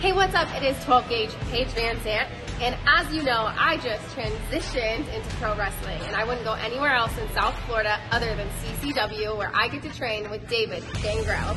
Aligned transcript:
Hey, 0.00 0.12
what's 0.12 0.32
up? 0.32 0.48
It 0.54 0.62
is 0.62 0.84
12 0.84 1.08
Gauge 1.08 1.34
Paige 1.50 1.66
VanZant. 1.70 2.28
And 2.60 2.76
as 2.86 3.12
you 3.12 3.24
know, 3.24 3.52
I 3.58 3.78
just 3.78 4.04
transitioned 4.14 5.12
into 5.12 5.28
pro 5.40 5.56
wrestling 5.56 6.00
and 6.02 6.14
I 6.14 6.22
wouldn't 6.22 6.44
go 6.44 6.52
anywhere 6.52 6.94
else 6.94 7.18
in 7.18 7.28
South 7.30 7.58
Florida 7.66 7.98
other 8.12 8.32
than 8.36 8.48
CCW 8.62 9.36
where 9.36 9.50
I 9.52 9.66
get 9.66 9.82
to 9.82 9.90
train 9.92 10.30
with 10.30 10.48
David 10.48 10.84
Gangrel. 11.02 11.56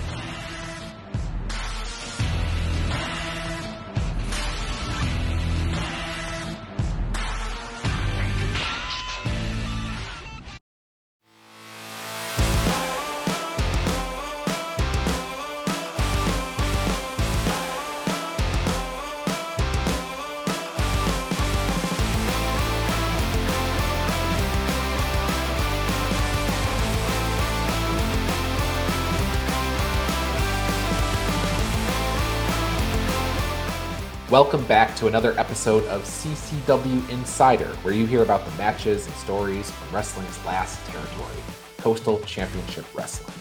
Welcome 34.31 34.63
back 34.63 34.95
to 34.95 35.07
another 35.07 35.37
episode 35.37 35.83
of 35.87 36.03
CCW 36.03 37.09
Insider, 37.09 37.67
where 37.81 37.93
you 37.93 38.05
hear 38.05 38.23
about 38.23 38.45
the 38.45 38.51
matches 38.51 39.05
and 39.05 39.13
stories 39.15 39.69
from 39.69 39.93
wrestling's 39.93 40.45
last 40.45 40.79
territory, 40.85 41.35
Coastal 41.79 42.17
Championship 42.21 42.85
Wrestling. 42.95 43.35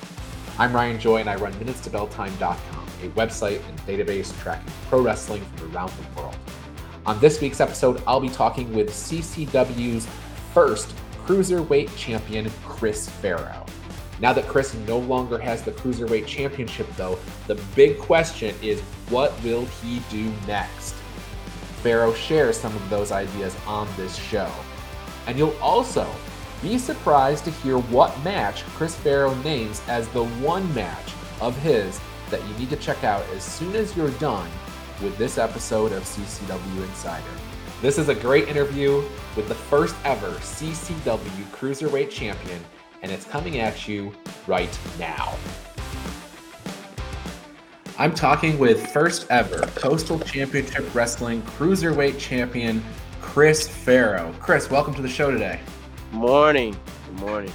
I'm 0.58 0.74
Ryan 0.74 0.98
Joy, 0.98 1.18
and 1.18 1.30
I 1.30 1.36
run 1.36 1.52
MinutesToBellTime.com, 1.52 2.88
a 3.04 3.08
website 3.10 3.62
and 3.68 3.78
database 3.82 4.36
tracking 4.40 4.72
pro 4.88 5.00
wrestling 5.00 5.44
from 5.54 5.72
around 5.72 5.92
the 5.92 6.20
world. 6.20 6.36
On 7.06 7.20
this 7.20 7.40
week's 7.40 7.60
episode, 7.60 8.02
I'll 8.04 8.18
be 8.18 8.28
talking 8.28 8.74
with 8.74 8.90
CCW's 8.90 10.08
first 10.52 10.92
cruiserweight 11.24 11.96
champion, 11.96 12.50
Chris 12.64 13.08
Farrow. 13.08 13.64
Now 14.20 14.34
that 14.34 14.46
Chris 14.46 14.74
no 14.86 14.98
longer 14.98 15.38
has 15.38 15.62
the 15.62 15.72
Cruiserweight 15.72 16.26
Championship, 16.26 16.86
though, 16.96 17.18
the 17.46 17.54
big 17.74 17.98
question 17.98 18.54
is 18.62 18.80
what 19.08 19.32
will 19.42 19.64
he 19.64 20.00
do 20.10 20.30
next? 20.46 20.94
Farrow 21.82 22.12
shares 22.12 22.58
some 22.58 22.76
of 22.76 22.90
those 22.90 23.12
ideas 23.12 23.56
on 23.66 23.88
this 23.96 24.14
show. 24.16 24.50
And 25.26 25.38
you'll 25.38 25.56
also 25.62 26.06
be 26.60 26.76
surprised 26.76 27.44
to 27.44 27.50
hear 27.50 27.78
what 27.78 28.22
match 28.22 28.62
Chris 28.64 28.94
Farrow 28.94 29.34
names 29.36 29.80
as 29.88 30.06
the 30.08 30.24
one 30.24 30.72
match 30.74 31.14
of 31.40 31.56
his 31.56 31.98
that 32.28 32.46
you 32.46 32.54
need 32.58 32.68
to 32.70 32.76
check 32.76 33.02
out 33.02 33.24
as 33.34 33.42
soon 33.42 33.74
as 33.74 33.96
you're 33.96 34.10
done 34.12 34.50
with 35.02 35.16
this 35.16 35.38
episode 35.38 35.92
of 35.92 36.02
CCW 36.02 36.84
Insider. 36.84 37.24
This 37.80 37.96
is 37.96 38.10
a 38.10 38.14
great 38.14 38.48
interview 38.48 39.02
with 39.34 39.48
the 39.48 39.54
first 39.54 39.96
ever 40.04 40.32
CCW 40.32 41.44
Cruiserweight 41.50 42.10
Champion 42.10 42.62
and 43.02 43.10
it's 43.10 43.24
coming 43.24 43.58
at 43.58 43.88
you 43.88 44.12
right 44.46 44.78
now. 44.98 45.34
I'm 47.98 48.14
talking 48.14 48.58
with 48.58 48.90
first 48.92 49.26
ever 49.30 49.58
Coastal 49.74 50.18
Championship 50.20 50.94
Wrestling 50.94 51.42
Cruiserweight 51.42 52.18
Champion 52.18 52.82
Chris 53.20 53.68
Farrow. 53.68 54.34
Chris, 54.40 54.70
welcome 54.70 54.94
to 54.94 55.02
the 55.02 55.08
show 55.08 55.30
today. 55.30 55.60
Morning. 56.12 56.76
Good 57.06 57.20
morning. 57.20 57.52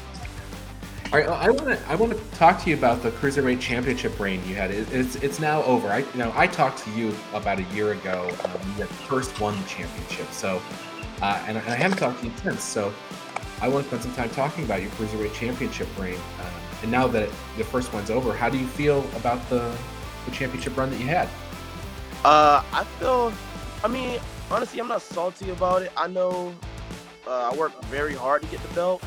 All 1.12 1.20
right, 1.20 1.30
I 1.30 1.50
want 1.50 1.68
to 1.68 1.90
I 1.90 1.96
want 1.96 2.14
to 2.14 2.38
talk 2.38 2.62
to 2.64 2.70
you 2.70 2.76
about 2.76 3.02
the 3.02 3.12
cruiserweight 3.12 3.60
championship 3.60 4.20
reign 4.20 4.42
you 4.48 4.56
had. 4.56 4.72
It, 4.72 4.92
it's 4.92 5.16
it's 5.18 5.40
now 5.40 5.64
over. 5.64 5.88
I 5.88 6.00
you 6.00 6.18
know 6.18 6.32
I 6.36 6.48
talked 6.48 6.80
to 6.80 6.92
you 6.92 7.16
about 7.34 7.60
a 7.60 7.64
year 7.76 7.94
ago. 7.94 8.30
Um, 8.44 8.60
you 8.68 8.84
had 8.84 8.90
first 8.90 9.40
won 9.40 9.60
the 9.62 9.68
championship, 9.68 10.32
so 10.32 10.62
uh, 11.22 11.44
and, 11.48 11.58
and 11.58 11.70
I 11.70 11.76
haven't 11.76 11.98
talked 11.98 12.20
to 12.20 12.26
you 12.26 12.34
since. 12.44 12.64
So 12.64 12.94
I 13.62 13.68
want 13.68 13.84
to 13.84 13.88
spend 13.88 14.04
some 14.04 14.14
time 14.14 14.30
talking 14.32 14.64
about 14.66 14.82
your 14.82 14.92
cruiserweight 14.92 15.34
championship 15.34 15.88
reign. 15.98 16.16
Um, 16.16 16.54
and 16.84 16.92
now 16.92 17.08
that 17.08 17.30
the 17.58 17.64
first 17.64 17.94
one's 17.94 18.12
over, 18.12 18.34
how 18.34 18.50
do 18.50 18.58
you 18.58 18.68
feel 18.68 19.00
about 19.16 19.48
the, 19.50 19.76
the 20.26 20.32
championship 20.32 20.76
run 20.78 20.90
that 20.92 21.00
you 21.00 21.08
had? 21.08 21.30
Uh, 22.24 22.64
I 22.74 22.84
feel, 23.00 23.32
I 23.84 23.88
mean, 23.88 24.20
honestly, 24.52 24.80
I'm 24.80 24.88
not 24.88 25.02
salty 25.02 25.50
about 25.52 25.84
it. 25.84 25.92
I 25.96 26.08
know 26.08 26.54
uh, 27.28 27.52
I 27.52 27.56
worked 27.56 27.84
very 27.86 28.14
hard 28.14 28.42
to 28.42 28.48
get 28.50 28.62
the 28.62 28.74
belt, 28.74 29.04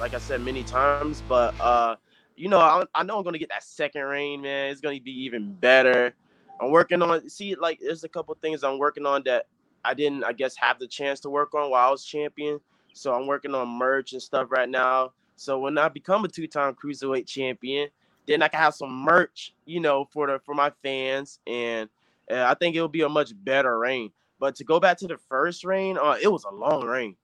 like 0.00 0.14
I 0.14 0.18
said 0.18 0.40
many 0.40 0.62
times, 0.62 1.22
but 1.28 1.54
uh, 1.60 1.96
you 2.36 2.48
know, 2.48 2.58
I, 2.58 2.84
I 2.94 3.02
know 3.02 3.18
I'm 3.18 3.24
gonna 3.24 3.38
get 3.38 3.48
that 3.48 3.62
second 3.62 4.02
reign, 4.02 4.42
man. 4.42 4.70
It's 4.70 4.80
gonna 4.80 5.00
be 5.00 5.24
even 5.24 5.54
better. 5.54 6.14
I'm 6.60 6.70
working 6.70 7.02
on. 7.02 7.28
See, 7.28 7.54
like, 7.54 7.78
there's 7.80 8.04
a 8.04 8.08
couple 8.08 8.36
things 8.40 8.62
I'm 8.62 8.78
working 8.78 9.06
on 9.06 9.22
that 9.24 9.46
I 9.84 9.94
didn't, 9.94 10.24
I 10.24 10.32
guess, 10.32 10.56
have 10.56 10.78
the 10.78 10.86
chance 10.86 11.20
to 11.20 11.30
work 11.30 11.54
on 11.54 11.70
while 11.70 11.88
I 11.88 11.90
was 11.90 12.04
champion. 12.04 12.60
So 12.96 13.12
I'm 13.14 13.26
working 13.26 13.54
on 13.54 13.68
merch 13.68 14.12
and 14.12 14.22
stuff 14.22 14.48
right 14.50 14.68
now. 14.68 15.12
So 15.36 15.58
when 15.58 15.76
I 15.76 15.88
become 15.88 16.24
a 16.24 16.28
two-time 16.28 16.74
cruiserweight 16.74 17.26
champion, 17.26 17.88
then 18.26 18.42
I 18.42 18.48
can 18.48 18.58
have 18.58 18.74
some 18.74 18.90
merch, 18.90 19.54
you 19.66 19.80
know, 19.80 20.08
for 20.12 20.26
the 20.26 20.40
for 20.44 20.54
my 20.54 20.72
fans, 20.82 21.38
and 21.46 21.88
uh, 22.30 22.42
I 22.42 22.54
think 22.54 22.74
it'll 22.74 22.88
be 22.88 23.02
a 23.02 23.08
much 23.08 23.32
better 23.44 23.78
reign. 23.78 24.10
But 24.40 24.56
to 24.56 24.64
go 24.64 24.80
back 24.80 24.98
to 24.98 25.06
the 25.06 25.18
first 25.28 25.64
reign, 25.64 25.96
uh, 25.96 26.16
it 26.20 26.28
was 26.28 26.44
a 26.44 26.50
long 26.50 26.84
reign. 26.84 27.16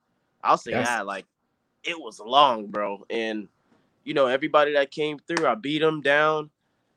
I'll 0.44 0.58
say 0.58 0.72
yes. 0.72 0.86
that, 0.88 1.06
like, 1.06 1.26
it 1.84 1.98
was 1.98 2.20
long, 2.20 2.66
bro. 2.66 3.04
And 3.10 3.48
you 4.04 4.14
know, 4.14 4.26
everybody 4.26 4.74
that 4.74 4.90
came 4.90 5.18
through, 5.18 5.46
I 5.46 5.54
beat 5.54 5.80
them 5.80 6.02
down. 6.02 6.50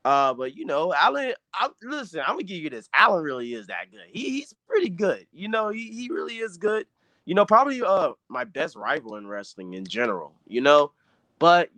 Uh, 0.04 0.34
but 0.34 0.54
you 0.54 0.64
know, 0.66 0.94
Alan, 0.94 1.32
I, 1.52 1.68
listen, 1.82 2.20
I'm 2.20 2.34
gonna 2.34 2.44
give 2.44 2.62
you 2.62 2.70
this. 2.70 2.88
Allen 2.94 3.24
really 3.24 3.54
is 3.54 3.66
that 3.66 3.90
good. 3.90 4.06
He, 4.08 4.30
he's 4.30 4.54
pretty 4.68 4.90
good. 4.90 5.26
You 5.32 5.48
know, 5.48 5.70
he, 5.70 5.90
he 5.90 6.08
really 6.10 6.36
is 6.36 6.58
good 6.58 6.86
you 7.26 7.34
know, 7.34 7.44
probably 7.44 7.82
uh 7.82 8.12
my 8.28 8.44
best 8.44 8.76
rival 8.76 9.16
in 9.16 9.26
wrestling 9.26 9.74
in 9.74 9.84
general, 9.84 10.32
you 10.46 10.62
know, 10.62 10.92
but 11.38 11.68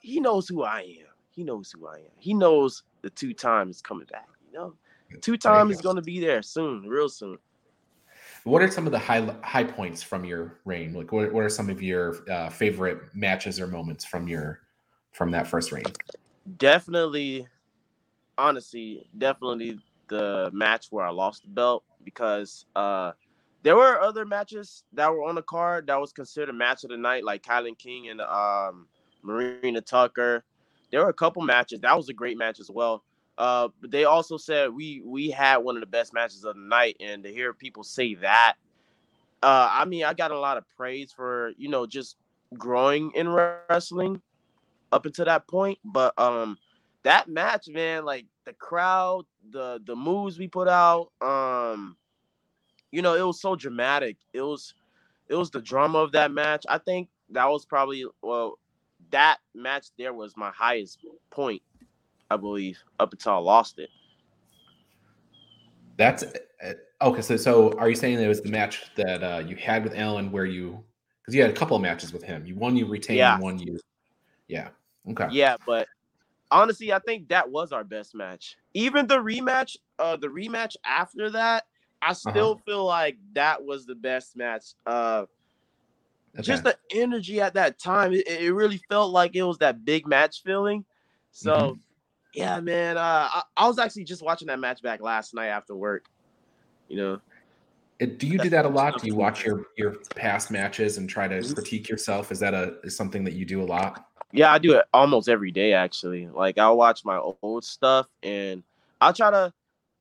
he 0.00 0.20
knows 0.20 0.48
who 0.48 0.62
I 0.62 0.80
am. 0.80 1.06
He 1.30 1.44
knows 1.44 1.70
who 1.70 1.86
I 1.86 1.96
am. 1.98 2.12
He 2.18 2.32
knows 2.32 2.82
the 3.02 3.10
two 3.10 3.34
times 3.34 3.76
is 3.76 3.82
coming 3.82 4.06
back, 4.10 4.28
you 4.50 4.58
know. 4.58 4.74
Two 5.20 5.36
time 5.36 5.70
is 5.70 5.80
going 5.80 5.96
to 5.96 6.02
be 6.02 6.20
there 6.20 6.42
soon, 6.42 6.88
real 6.88 7.08
soon. 7.08 7.38
What 8.44 8.62
are 8.62 8.70
some 8.70 8.86
of 8.86 8.92
the 8.92 8.98
high 8.98 9.22
high 9.42 9.64
points 9.64 10.02
from 10.02 10.24
your 10.24 10.60
reign? 10.64 10.94
Like, 10.94 11.12
what, 11.12 11.32
what 11.32 11.44
are 11.44 11.48
some 11.48 11.68
of 11.68 11.82
your 11.82 12.28
uh, 12.30 12.48
favorite 12.48 13.00
matches 13.14 13.60
or 13.60 13.66
moments 13.66 14.04
from 14.04 14.28
your 14.28 14.60
from 15.12 15.30
that 15.32 15.48
first 15.48 15.72
reign? 15.72 15.84
Definitely, 16.58 17.48
honestly, 18.38 19.08
definitely 19.18 19.80
the 20.08 20.50
match 20.52 20.86
where 20.90 21.04
I 21.04 21.10
lost 21.10 21.42
the 21.42 21.48
belt 21.48 21.82
because 22.04 22.66
uh 22.76 23.12
there 23.66 23.74
were 23.74 24.00
other 24.00 24.24
matches 24.24 24.84
that 24.92 25.12
were 25.12 25.24
on 25.24 25.34
the 25.34 25.42
card 25.42 25.88
that 25.88 26.00
was 26.00 26.12
considered 26.12 26.52
match 26.52 26.84
of 26.84 26.90
the 26.90 26.96
night, 26.96 27.24
like 27.24 27.42
Kylan 27.42 27.76
King 27.76 28.10
and 28.10 28.20
um, 28.20 28.86
Marina 29.24 29.80
Tucker. 29.80 30.44
There 30.92 31.00
were 31.00 31.08
a 31.08 31.12
couple 31.12 31.42
matches 31.42 31.80
that 31.80 31.96
was 31.96 32.08
a 32.08 32.12
great 32.12 32.38
match 32.38 32.60
as 32.60 32.70
well. 32.70 33.02
Uh, 33.36 33.66
but 33.80 33.90
they 33.90 34.04
also 34.04 34.36
said 34.36 34.70
we 34.70 35.02
we 35.04 35.30
had 35.30 35.56
one 35.56 35.76
of 35.76 35.80
the 35.80 35.86
best 35.88 36.14
matches 36.14 36.44
of 36.44 36.54
the 36.54 36.60
night, 36.60 36.96
and 37.00 37.24
to 37.24 37.32
hear 37.32 37.52
people 37.52 37.82
say 37.82 38.14
that, 38.14 38.54
uh, 39.42 39.68
I 39.72 39.84
mean, 39.84 40.04
I 40.04 40.14
got 40.14 40.30
a 40.30 40.38
lot 40.38 40.58
of 40.58 40.64
praise 40.76 41.10
for 41.10 41.50
you 41.58 41.68
know 41.68 41.86
just 41.86 42.18
growing 42.56 43.10
in 43.16 43.28
wrestling 43.28 44.22
up 44.92 45.06
until 45.06 45.24
that 45.24 45.48
point. 45.48 45.80
But 45.84 46.16
um, 46.20 46.56
that 47.02 47.26
match, 47.26 47.66
man, 47.66 48.04
like 48.04 48.26
the 48.44 48.52
crowd, 48.52 49.24
the 49.50 49.80
the 49.84 49.96
moves 49.96 50.38
we 50.38 50.46
put 50.46 50.68
out, 50.68 51.10
um, 51.20 51.96
you 52.92 53.02
know, 53.02 53.14
it 53.14 53.26
was 53.26 53.40
so 53.40 53.56
dramatic. 53.56 54.16
It 54.32 54.42
was 54.42 54.74
it 55.28 55.34
was 55.34 55.50
the 55.50 55.60
drama 55.60 55.98
of 55.98 56.12
that 56.12 56.30
match. 56.30 56.64
I 56.68 56.78
think 56.78 57.08
that 57.30 57.48
was 57.48 57.64
probably 57.64 58.04
well 58.22 58.58
that 59.10 59.38
match 59.54 59.88
there 59.98 60.12
was 60.12 60.36
my 60.36 60.50
highest 60.50 61.04
point, 61.30 61.62
I 62.30 62.36
believe, 62.36 62.78
up 62.98 63.12
until 63.12 63.32
I 63.32 63.38
lost 63.38 63.78
it. 63.78 63.90
That's 65.96 66.22
uh, 66.22 66.72
okay. 67.02 67.22
So, 67.22 67.36
so 67.36 67.72
are 67.78 67.88
you 67.88 67.94
saying 67.94 68.20
it 68.20 68.28
was 68.28 68.42
the 68.42 68.50
match 68.50 68.90
that 68.96 69.22
uh, 69.22 69.42
you 69.46 69.56
had 69.56 69.84
with 69.84 69.96
Alan 69.96 70.30
where 70.30 70.44
you 70.44 70.82
because 71.22 71.34
you 71.34 71.42
had 71.42 71.50
a 71.50 71.54
couple 71.54 71.76
of 71.76 71.82
matches 71.82 72.12
with 72.12 72.22
him? 72.22 72.44
You 72.46 72.54
won, 72.54 72.76
you 72.76 72.86
retained, 72.86 73.18
yeah. 73.18 73.38
one 73.38 73.58
you, 73.58 73.78
yeah, 74.48 74.68
okay, 75.10 75.28
yeah. 75.30 75.56
But 75.66 75.88
honestly, 76.50 76.92
I 76.92 76.98
think 77.00 77.28
that 77.28 77.50
was 77.50 77.72
our 77.72 77.84
best 77.84 78.14
match. 78.14 78.56
Even 78.74 79.06
the 79.06 79.16
rematch, 79.16 79.76
uh, 79.98 80.16
the 80.16 80.28
rematch 80.28 80.76
after 80.84 81.30
that, 81.30 81.64
I 82.02 82.10
uh-huh. 82.10 82.14
still 82.14 82.50
uh-huh. 82.52 82.62
feel 82.64 82.84
like 82.84 83.18
that 83.32 83.64
was 83.64 83.86
the 83.86 83.94
best 83.94 84.36
match. 84.36 84.74
Uh, 84.86 85.26
okay. 86.34 86.42
Just 86.42 86.64
the 86.64 86.76
energy 86.90 87.40
at 87.40 87.54
that 87.54 87.78
time, 87.78 88.12
it, 88.12 88.26
it, 88.28 88.52
really 88.52 88.80
felt 88.88 89.12
like 89.12 89.34
it 89.34 89.42
was 89.42 89.58
that 89.58 89.84
big 89.84 90.06
match 90.06 90.42
feeling. 90.42 90.84
So, 91.32 91.54
mm-hmm. 91.54 91.80
yeah, 92.34 92.60
man, 92.60 92.96
uh, 92.96 93.28
I, 93.32 93.42
I, 93.56 93.66
was 93.66 93.78
actually 93.78 94.04
just 94.04 94.22
watching 94.22 94.48
that 94.48 94.58
match 94.58 94.82
back 94.82 95.00
last 95.00 95.34
night 95.34 95.48
after 95.48 95.74
work. 95.74 96.06
You 96.88 96.96
know, 96.96 97.20
do 97.98 98.26
you 98.26 98.38
do 98.38 98.50
that 98.50 98.66
a 98.66 98.68
lot? 98.68 99.00
Do 99.00 99.06
you 99.06 99.14
watch 99.14 99.44
your 99.44 99.66
your 99.76 99.96
past 100.14 100.50
matches 100.50 100.98
and 100.98 101.08
try 101.08 101.26
to 101.26 101.36
mm-hmm. 101.36 101.54
critique 101.54 101.88
yourself? 101.88 102.30
Is 102.30 102.38
that 102.40 102.52
a 102.54 102.76
is 102.84 102.96
something 102.96 103.24
that 103.24 103.32
you 103.32 103.44
do 103.44 103.62
a 103.62 103.64
lot? 103.64 104.06
Yeah, 104.32 104.52
I 104.52 104.58
do 104.58 104.74
it 104.74 104.84
almost 104.92 105.28
every 105.28 105.50
day 105.50 105.72
actually. 105.72 106.28
Like 106.28 106.58
I'll 106.58 106.76
watch 106.76 107.04
my 107.04 107.16
old 107.42 107.64
stuff 107.64 108.06
and 108.22 108.62
I'll 109.00 109.14
try 109.14 109.30
to 109.30 109.52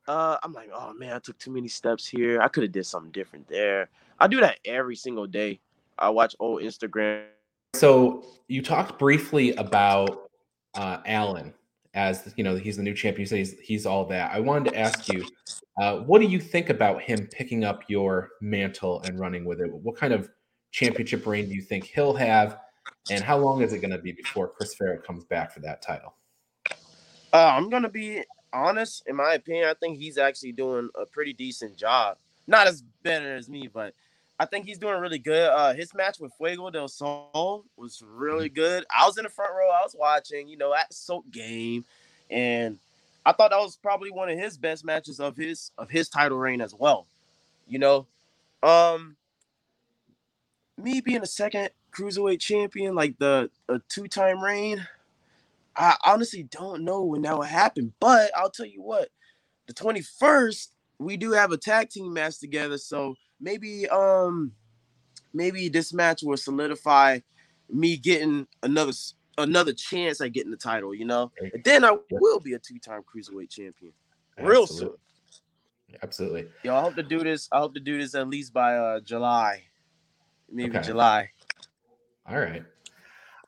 uh, 0.07 0.37
I'm 0.43 0.53
like, 0.53 0.69
oh 0.73 0.93
man, 0.93 1.13
I 1.13 1.19
took 1.19 1.37
too 1.37 1.51
many 1.51 1.67
steps 1.67 2.07
here. 2.07 2.41
I 2.41 2.47
could 2.47 2.63
have 2.63 2.71
did 2.71 2.85
something 2.85 3.11
different 3.11 3.47
there. 3.47 3.89
I 4.19 4.27
do 4.27 4.39
that 4.41 4.59
every 4.65 4.95
single 4.95 5.27
day. 5.27 5.59
I 5.97 6.09
watch 6.09 6.35
old 6.39 6.61
Instagram. 6.61 7.25
So 7.73 8.25
you 8.47 8.61
talked 8.61 8.99
briefly 8.99 9.53
about 9.55 10.29
uh, 10.75 10.99
Allen 11.05 11.53
as 11.93 12.33
you 12.35 12.43
know 12.43 12.55
he's 12.55 12.77
the 12.77 12.83
new 12.83 12.93
champion. 12.93 13.21
You 13.21 13.25
say 13.25 13.37
he's, 13.39 13.59
he's 13.59 13.85
all 13.85 14.05
that. 14.05 14.31
I 14.31 14.39
wanted 14.39 14.71
to 14.71 14.79
ask 14.79 15.11
you, 15.11 15.25
uh, 15.81 15.97
what 15.99 16.21
do 16.21 16.27
you 16.27 16.39
think 16.39 16.69
about 16.69 17.01
him 17.01 17.27
picking 17.31 17.63
up 17.63 17.83
your 17.87 18.31
mantle 18.41 19.01
and 19.03 19.19
running 19.19 19.45
with 19.45 19.61
it? 19.61 19.71
What 19.71 19.95
kind 19.95 20.13
of 20.13 20.29
championship 20.71 21.25
reign 21.25 21.47
do 21.47 21.55
you 21.55 21.61
think 21.61 21.85
he'll 21.85 22.15
have, 22.15 22.59
and 23.09 23.23
how 23.23 23.37
long 23.37 23.61
is 23.61 23.73
it 23.73 23.79
going 23.79 23.91
to 23.91 23.97
be 23.97 24.11
before 24.11 24.49
Chris 24.49 24.75
Farrow 24.75 24.99
comes 24.99 25.23
back 25.25 25.51
for 25.53 25.61
that 25.61 25.81
title? 25.81 26.13
Uh, 27.33 27.53
I'm 27.57 27.69
gonna 27.69 27.89
be 27.89 28.23
honest. 28.55 29.03
In 29.05 29.15
my 29.15 29.33
opinion, 29.33 29.67
I 29.69 29.73
think 29.73 29.97
he's 29.97 30.17
actually 30.17 30.53
doing 30.53 30.89
a 30.99 31.05
pretty 31.05 31.33
decent 31.33 31.77
job. 31.77 32.17
Not 32.47 32.67
as 32.67 32.83
better 33.03 33.35
as 33.35 33.49
me, 33.49 33.69
but 33.71 33.93
I 34.39 34.45
think 34.45 34.65
he's 34.65 34.77
doing 34.77 34.99
really 34.99 35.19
good. 35.19 35.49
Uh, 35.49 35.73
his 35.73 35.93
match 35.93 36.19
with 36.19 36.33
Fuego 36.37 36.69
del 36.69 36.87
Sol 36.87 37.65
was 37.77 38.03
really 38.05 38.49
mm-hmm. 38.49 38.55
good. 38.55 38.85
I 38.95 39.05
was 39.05 39.17
in 39.17 39.23
the 39.23 39.29
front 39.29 39.51
row. 39.53 39.69
I 39.69 39.81
was 39.83 39.95
watching, 39.97 40.47
you 40.47 40.57
know, 40.57 40.73
at 40.73 40.93
Soap 40.93 41.29
game, 41.31 41.85
and 42.29 42.77
I 43.25 43.31
thought 43.31 43.51
that 43.51 43.59
was 43.59 43.77
probably 43.77 44.11
one 44.11 44.29
of 44.29 44.37
his 44.37 44.57
best 44.57 44.85
matches 44.85 45.19
of 45.19 45.35
his 45.35 45.71
of 45.77 45.89
his 45.89 46.09
title 46.09 46.37
reign 46.37 46.61
as 46.61 46.73
well. 46.73 47.07
You 47.67 47.79
know, 47.79 48.05
um, 48.61 49.15
me 50.77 51.01
being 51.01 51.23
a 51.23 51.27
second 51.27 51.69
cruiserweight 51.91 52.39
champion, 52.39 52.93
like 52.93 53.17
the 53.17 53.49
a 53.69 53.79
two 53.89 54.07
time 54.07 54.43
reign, 54.43 54.85
I 55.77 55.95
honestly 56.05 56.43
don't 56.43 56.83
know 56.83 57.03
when 57.03 57.23
that 57.23 57.35
will 57.35 57.43
happen. 57.43 57.93
But 57.99 58.31
I'll 58.35 58.49
tell 58.49 58.65
you 58.65 58.81
what, 58.81 59.09
the 59.67 59.73
twenty 59.73 60.01
first 60.01 60.73
we 60.99 61.17
do 61.17 61.31
have 61.31 61.51
a 61.51 61.57
tag 61.57 61.89
team 61.89 62.13
match 62.13 62.39
together, 62.39 62.77
so 62.77 63.15
maybe 63.41 63.87
um 63.89 64.51
maybe 65.33 65.67
this 65.67 65.93
match 65.93 66.21
will 66.23 66.37
solidify 66.37 67.19
me 67.69 67.97
getting 67.97 68.47
another 68.63 68.93
another 69.37 69.73
chance 69.73 70.21
at 70.21 70.31
getting 70.31 70.51
the 70.51 70.57
title, 70.57 70.95
you 70.95 71.05
know. 71.05 71.31
And 71.53 71.63
then 71.63 71.83
I 71.83 71.97
will 72.09 72.39
be 72.39 72.53
a 72.53 72.59
two-time 72.59 73.01
cruiserweight 73.01 73.49
champion. 73.49 73.91
Real 74.37 74.63
Absolutely. 74.63 74.97
soon. 75.89 75.99
Absolutely. 76.03 76.47
Yo, 76.63 76.75
I 76.75 76.81
hope 76.81 76.95
to 76.95 77.03
do 77.03 77.19
this. 77.19 77.49
I 77.51 77.59
hope 77.59 77.73
to 77.73 77.79
do 77.79 77.97
this 77.97 78.15
at 78.15 78.27
least 78.27 78.53
by 78.53 78.75
uh 78.75 78.99
July. 79.01 79.63
Maybe 80.49 80.77
okay. 80.77 80.87
July. 80.87 81.29
All 82.27 82.39
right. 82.39 82.63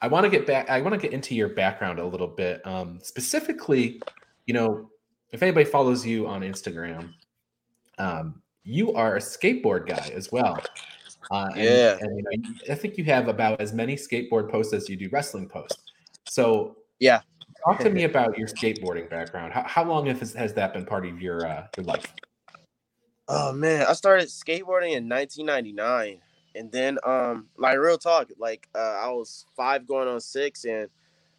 I 0.01 0.07
want 0.07 0.23
to 0.25 0.29
get 0.29 0.45
back 0.45 0.69
I 0.69 0.81
want 0.81 0.93
to 0.93 0.99
get 0.99 1.13
into 1.13 1.35
your 1.35 1.49
background 1.49 1.99
a 1.99 2.05
little 2.05 2.27
bit. 2.27 2.65
Um 2.65 2.99
specifically, 3.01 4.01
you 4.45 4.53
know, 4.53 4.89
if 5.31 5.43
anybody 5.43 5.65
follows 5.65 6.05
you 6.05 6.27
on 6.27 6.41
Instagram, 6.41 7.13
um, 7.97 8.41
you 8.63 8.93
are 8.93 9.15
a 9.15 9.19
skateboard 9.19 9.87
guy 9.87 10.11
as 10.13 10.31
well. 10.31 10.57
Uh, 11.31 11.49
and, 11.55 11.63
yeah, 11.63 11.97
and, 11.99 12.17
you 12.17 12.23
know, 12.23 12.53
I 12.71 12.75
think 12.75 12.97
you 12.97 13.03
have 13.05 13.27
about 13.27 13.59
as 13.59 13.73
many 13.73 13.95
skateboard 13.95 14.49
posts 14.49 14.73
as 14.73 14.87
you 14.87 14.95
do 14.95 15.09
wrestling 15.11 15.49
posts. 15.49 15.83
So 16.27 16.77
yeah, 16.99 17.21
talk 17.65 17.79
to 17.79 17.89
me 17.89 18.03
about 18.11 18.37
your 18.37 18.47
skateboarding 18.47 19.09
background. 19.09 19.53
How, 19.53 19.63
how 19.63 19.83
long 19.83 20.05
has, 20.05 20.33
has 20.33 20.53
that 20.53 20.73
been 20.73 20.85
part 20.85 21.05
of 21.05 21.21
your 21.21 21.45
uh, 21.45 21.67
your 21.75 21.85
life? 21.85 22.13
Oh 23.27 23.51
man, 23.51 23.85
I 23.87 23.93
started 23.93 24.29
skateboarding 24.29 24.95
in 24.95 25.09
1999, 25.09 26.21
and 26.57 26.71
then 26.71 26.97
um, 27.05 27.47
like 27.57 27.77
real 27.77 27.97
talk, 27.97 28.29
like 28.37 28.67
uh, 28.75 28.99
I 29.03 29.09
was 29.09 29.45
five 29.55 29.87
going 29.87 30.07
on 30.07 30.19
six, 30.19 30.65
and 30.65 30.89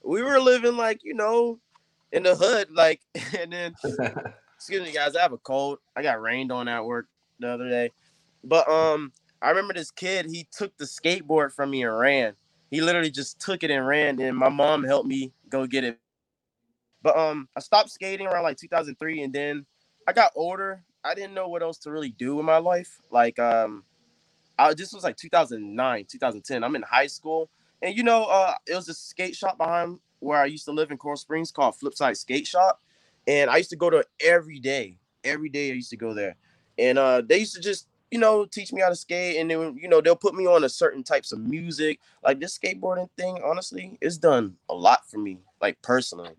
we 0.03 0.23
were 0.23 0.41
living 0.41 0.77
like 0.77 1.01
you 1.03 1.15
know 1.15 1.59
in 2.13 2.23
the 2.23 2.35
hood, 2.35 2.69
like, 2.71 3.01
and 3.39 3.53
then 3.53 3.75
excuse 4.57 4.83
me 4.83 4.93
guys, 4.93 5.17
I 5.17 5.23
have 5.23 5.33
a 5.33 5.39
cold. 5.39 5.79
I 5.97 6.03
got 6.03 6.21
rained 6.21 6.53
on 6.53 6.69
at 6.69 6.85
work 6.85 7.07
the 7.39 7.49
other 7.49 7.69
day. 7.69 7.91
But 8.45 8.69
um, 8.69 9.13
I 9.43 9.51
remember 9.51 9.75
this 9.75 9.91
kid. 9.91 10.27
He 10.27 10.47
took 10.51 10.77
the 10.79 10.85
skateboard 10.85 11.53
from 11.53 11.71
me 11.71 11.83
and 11.83 11.99
ran. 11.99 12.35
He 12.71 12.81
literally 12.81 13.11
just 13.11 13.41
took 13.41 13.63
it 13.63 13.71
and 13.71 13.87
ran, 13.87 14.21
and 14.21 14.37
my 14.37 14.49
mom 14.49 14.85
helped 14.85 15.09
me 15.09 15.33
go 15.49 15.67
get 15.67 15.85
it. 15.85 15.99
But 17.03 17.17
um, 17.17 17.49
I 17.57 17.61
stopped 17.61 17.91
skating 17.91 18.27
around 18.27 18.43
like 18.43 18.57
2003, 18.57 19.23
and 19.23 19.33
then 19.33 19.67
I 20.07 20.13
got 20.13 20.33
older. 20.35 20.83
I 21.05 21.15
didn't 21.15 21.35
know 21.35 21.49
what 21.49 21.63
else 21.63 21.79
to 21.79 21.91
really 21.91 22.11
do 22.11 22.39
in 22.39 22.45
my 22.45 22.59
life. 22.59 22.99
Like 23.11 23.39
um, 23.39 23.85
I 24.59 24.75
this 24.75 24.93
was 24.95 25.05
like 25.05 25.17
2009, 25.17 26.07
2010. 26.11 26.65
I'm 26.65 26.77
in 26.77 26.83
high 26.83 27.09
school, 27.09 27.51
and 27.83 27.97
you 27.97 28.05
know, 28.05 28.25
uh, 28.27 28.55
it 28.67 28.75
was 28.77 28.89
a 28.89 28.95
skate 28.95 29.37
shop 29.37 29.59
behind 29.59 30.01
where 30.21 30.41
I 30.41 30.47
used 30.47 30.67
to 30.67 30.73
live 30.73 30.91
in 30.91 30.99
Coral 30.99 31.17
Springs 31.19 31.53
called 31.53 31.77
Flipside 31.77 32.17
Skate 32.19 32.47
Shop, 32.47 32.81
and 33.27 33.51
I 33.51 33.59
used 33.59 33.71
to 33.71 33.77
go 33.77 33.91
to 33.91 34.05
every 34.25 34.61
day. 34.61 34.99
Every 35.25 35.51
day 35.51 35.71
I 35.71 35.75
used 35.75 35.91
to 35.91 35.97
go 35.99 36.15
there 36.15 36.29
and 36.79 36.99
uh, 36.99 37.23
they 37.27 37.39
used 37.39 37.55
to 37.55 37.61
just 37.61 37.89
you 38.11 38.19
know 38.19 38.45
teach 38.45 38.73
me 38.73 38.81
how 38.81 38.89
to 38.89 38.97
skate, 38.97 39.37
and 39.37 39.51
then 39.51 39.77
you 39.81 39.89
know 39.89 40.01
they'll 40.01 40.17
put 40.17 40.35
me 40.35 40.47
on 40.47 40.65
a 40.65 40.69
certain 40.69 41.03
types 41.03 41.33
of 41.33 41.41
music. 41.41 42.01
Like 42.23 42.41
this 42.41 42.59
skateboarding 42.59 43.09
thing, 43.17 43.41
honestly, 43.45 43.99
it's 44.01 44.19
done 44.19 44.57
a 44.69 44.75
lot 44.75 45.09
for 45.11 45.19
me, 45.19 45.39
like 45.61 45.81
personally. 45.83 46.35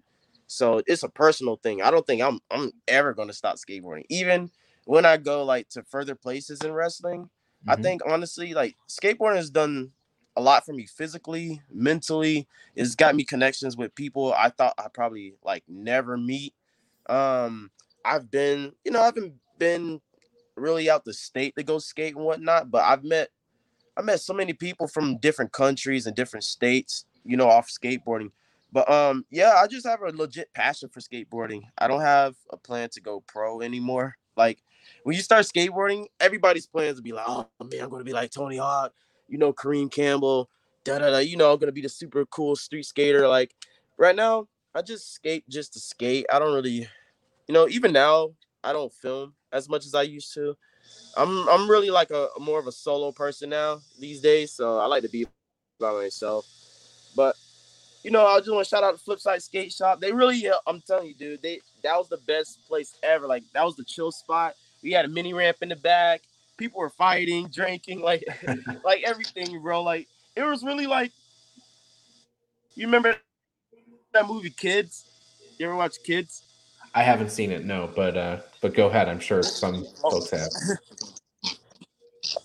So 0.47 0.81
it's 0.85 1.03
a 1.03 1.09
personal 1.09 1.55
thing. 1.57 1.81
I 1.81 1.91
don't 1.91 2.05
think 2.05 2.21
I'm 2.21 2.39
I'm 2.51 2.71
ever 2.87 3.13
gonna 3.13 3.33
stop 3.33 3.57
skateboarding, 3.57 4.05
even 4.09 4.51
when 4.85 5.05
I 5.05 5.17
go 5.17 5.43
like 5.43 5.69
to 5.69 5.83
further 5.83 6.15
places 6.15 6.59
in 6.61 6.71
wrestling. 6.73 7.29
Mm-hmm. 7.61 7.71
I 7.71 7.75
think 7.75 8.01
honestly, 8.05 8.53
like 8.53 8.75
skateboarding 8.87 9.37
has 9.37 9.49
done 9.49 9.91
a 10.35 10.41
lot 10.41 10.65
for 10.65 10.73
me 10.73 10.85
physically, 10.85 11.61
mentally. 11.71 12.47
It's 12.75 12.95
got 12.95 13.15
me 13.15 13.23
connections 13.23 13.75
with 13.75 13.93
people 13.95 14.33
I 14.33 14.49
thought 14.49 14.73
I 14.77 14.87
probably 14.93 15.35
like 15.43 15.63
never 15.67 16.17
meet. 16.17 16.53
Um, 17.09 17.71
I've 18.05 18.31
been, 18.31 18.73
you 18.85 18.91
know, 18.91 19.01
I've 19.01 19.15
been 19.15 19.33
been 19.57 20.01
really 20.55 20.89
out 20.89 21.05
the 21.05 21.13
state 21.13 21.55
to 21.57 21.63
go 21.63 21.79
skate 21.79 22.15
and 22.15 22.23
whatnot, 22.23 22.71
but 22.71 22.83
I've 22.83 23.03
met 23.03 23.29
I 23.97 24.01
met 24.01 24.21
so 24.21 24.33
many 24.33 24.53
people 24.53 24.87
from 24.87 25.17
different 25.17 25.51
countries 25.51 26.07
and 26.07 26.15
different 26.15 26.45
states, 26.45 27.05
you 27.25 27.35
know, 27.35 27.49
off 27.49 27.69
skateboarding. 27.69 28.31
But 28.71 28.89
um, 28.89 29.25
yeah, 29.29 29.55
I 29.57 29.67
just 29.67 29.85
have 29.85 30.01
a 30.01 30.11
legit 30.11 30.53
passion 30.53 30.89
for 30.89 31.01
skateboarding. 31.01 31.63
I 31.77 31.87
don't 31.87 32.01
have 32.01 32.35
a 32.51 32.57
plan 32.57 32.89
to 32.91 33.01
go 33.01 33.21
pro 33.27 33.61
anymore. 33.61 34.15
Like 34.37 34.59
when 35.03 35.15
you 35.15 35.21
start 35.21 35.45
skateboarding, 35.45 36.05
everybody's 36.19 36.67
plans 36.67 36.97
to 36.97 37.01
be 37.01 37.11
like, 37.11 37.25
oh 37.27 37.47
man, 37.61 37.81
I'm 37.81 37.89
gonna 37.89 38.03
be 38.03 38.13
like 38.13 38.31
Tony 38.31 38.57
Hawk, 38.57 38.93
you 39.27 39.37
know, 39.37 39.53
Kareem 39.53 39.91
Campbell, 39.91 40.49
da 40.83 40.99
da 40.99 41.11
da. 41.11 41.17
You 41.19 41.37
know, 41.37 41.51
I'm 41.51 41.59
gonna 41.59 41.71
be 41.71 41.81
the 41.81 41.89
super 41.89 42.25
cool 42.25 42.55
street 42.55 42.85
skater. 42.85 43.27
Like 43.27 43.53
right 43.97 44.15
now, 44.15 44.47
I 44.75 44.81
just 44.81 45.13
skate 45.13 45.47
just 45.49 45.73
to 45.73 45.79
skate. 45.79 46.25
I 46.31 46.39
don't 46.39 46.53
really, 46.53 46.87
you 47.47 47.53
know, 47.53 47.67
even 47.67 47.91
now 47.91 48.31
I 48.63 48.73
don't 48.73 48.93
film 48.93 49.33
as 49.51 49.69
much 49.69 49.85
as 49.85 49.95
I 49.95 50.03
used 50.03 50.33
to. 50.35 50.55
I'm 51.17 51.47
I'm 51.49 51.69
really 51.69 51.89
like 51.89 52.11
a 52.11 52.29
more 52.39 52.59
of 52.59 52.67
a 52.67 52.71
solo 52.71 53.11
person 53.11 53.49
now 53.49 53.79
these 53.99 54.21
days, 54.21 54.51
so 54.51 54.79
I 54.79 54.85
like 54.85 55.03
to 55.03 55.09
be 55.09 55.25
by 55.79 55.93
myself. 55.93 56.45
But 57.15 57.35
you 58.03 58.11
know, 58.11 58.25
I 58.25 58.39
just 58.39 58.51
want 58.51 58.65
to 58.65 58.69
shout 58.69 58.83
out 58.83 58.97
the 58.97 59.11
Flipside 59.11 59.41
Skate 59.41 59.73
Shop. 59.73 59.99
They 59.99 60.11
really, 60.11 60.47
I'm 60.65 60.81
telling 60.81 61.07
you, 61.07 61.13
dude, 61.13 61.41
they 61.41 61.59
that 61.83 61.97
was 61.97 62.09
the 62.09 62.17
best 62.17 62.65
place 62.67 62.95
ever. 63.03 63.27
Like 63.27 63.43
that 63.53 63.65
was 63.65 63.75
the 63.75 63.83
chill 63.83 64.11
spot. 64.11 64.55
We 64.83 64.91
had 64.91 65.05
a 65.05 65.09
mini 65.09 65.33
ramp 65.33 65.57
in 65.61 65.69
the 65.69 65.75
back. 65.75 66.21
People 66.57 66.79
were 66.79 66.89
fighting, 66.89 67.47
drinking, 67.47 68.01
like 68.01 68.23
like 68.83 69.03
everything, 69.03 69.61
bro. 69.61 69.83
Like 69.83 70.07
it 70.35 70.43
was 70.43 70.63
really 70.63 70.87
like 70.87 71.11
you 72.79 72.85
remember 72.85 73.15
that 74.13 74.25
movie 74.25 74.49
Kids? 74.49 75.05
You 75.57 75.65
ever 75.65 75.75
watch 75.75 76.01
Kids? 76.05 76.43
I 76.95 77.03
haven't 77.03 77.29
seen 77.29 77.51
it, 77.51 77.65
no, 77.65 77.89
but 77.93 78.15
uh, 78.15 78.37
but 78.61 78.73
go 78.73 78.87
ahead. 78.87 79.09
I'm 79.09 79.19
sure 79.19 79.43
some 79.43 79.85
folks 80.01 80.29
have. 80.31 80.49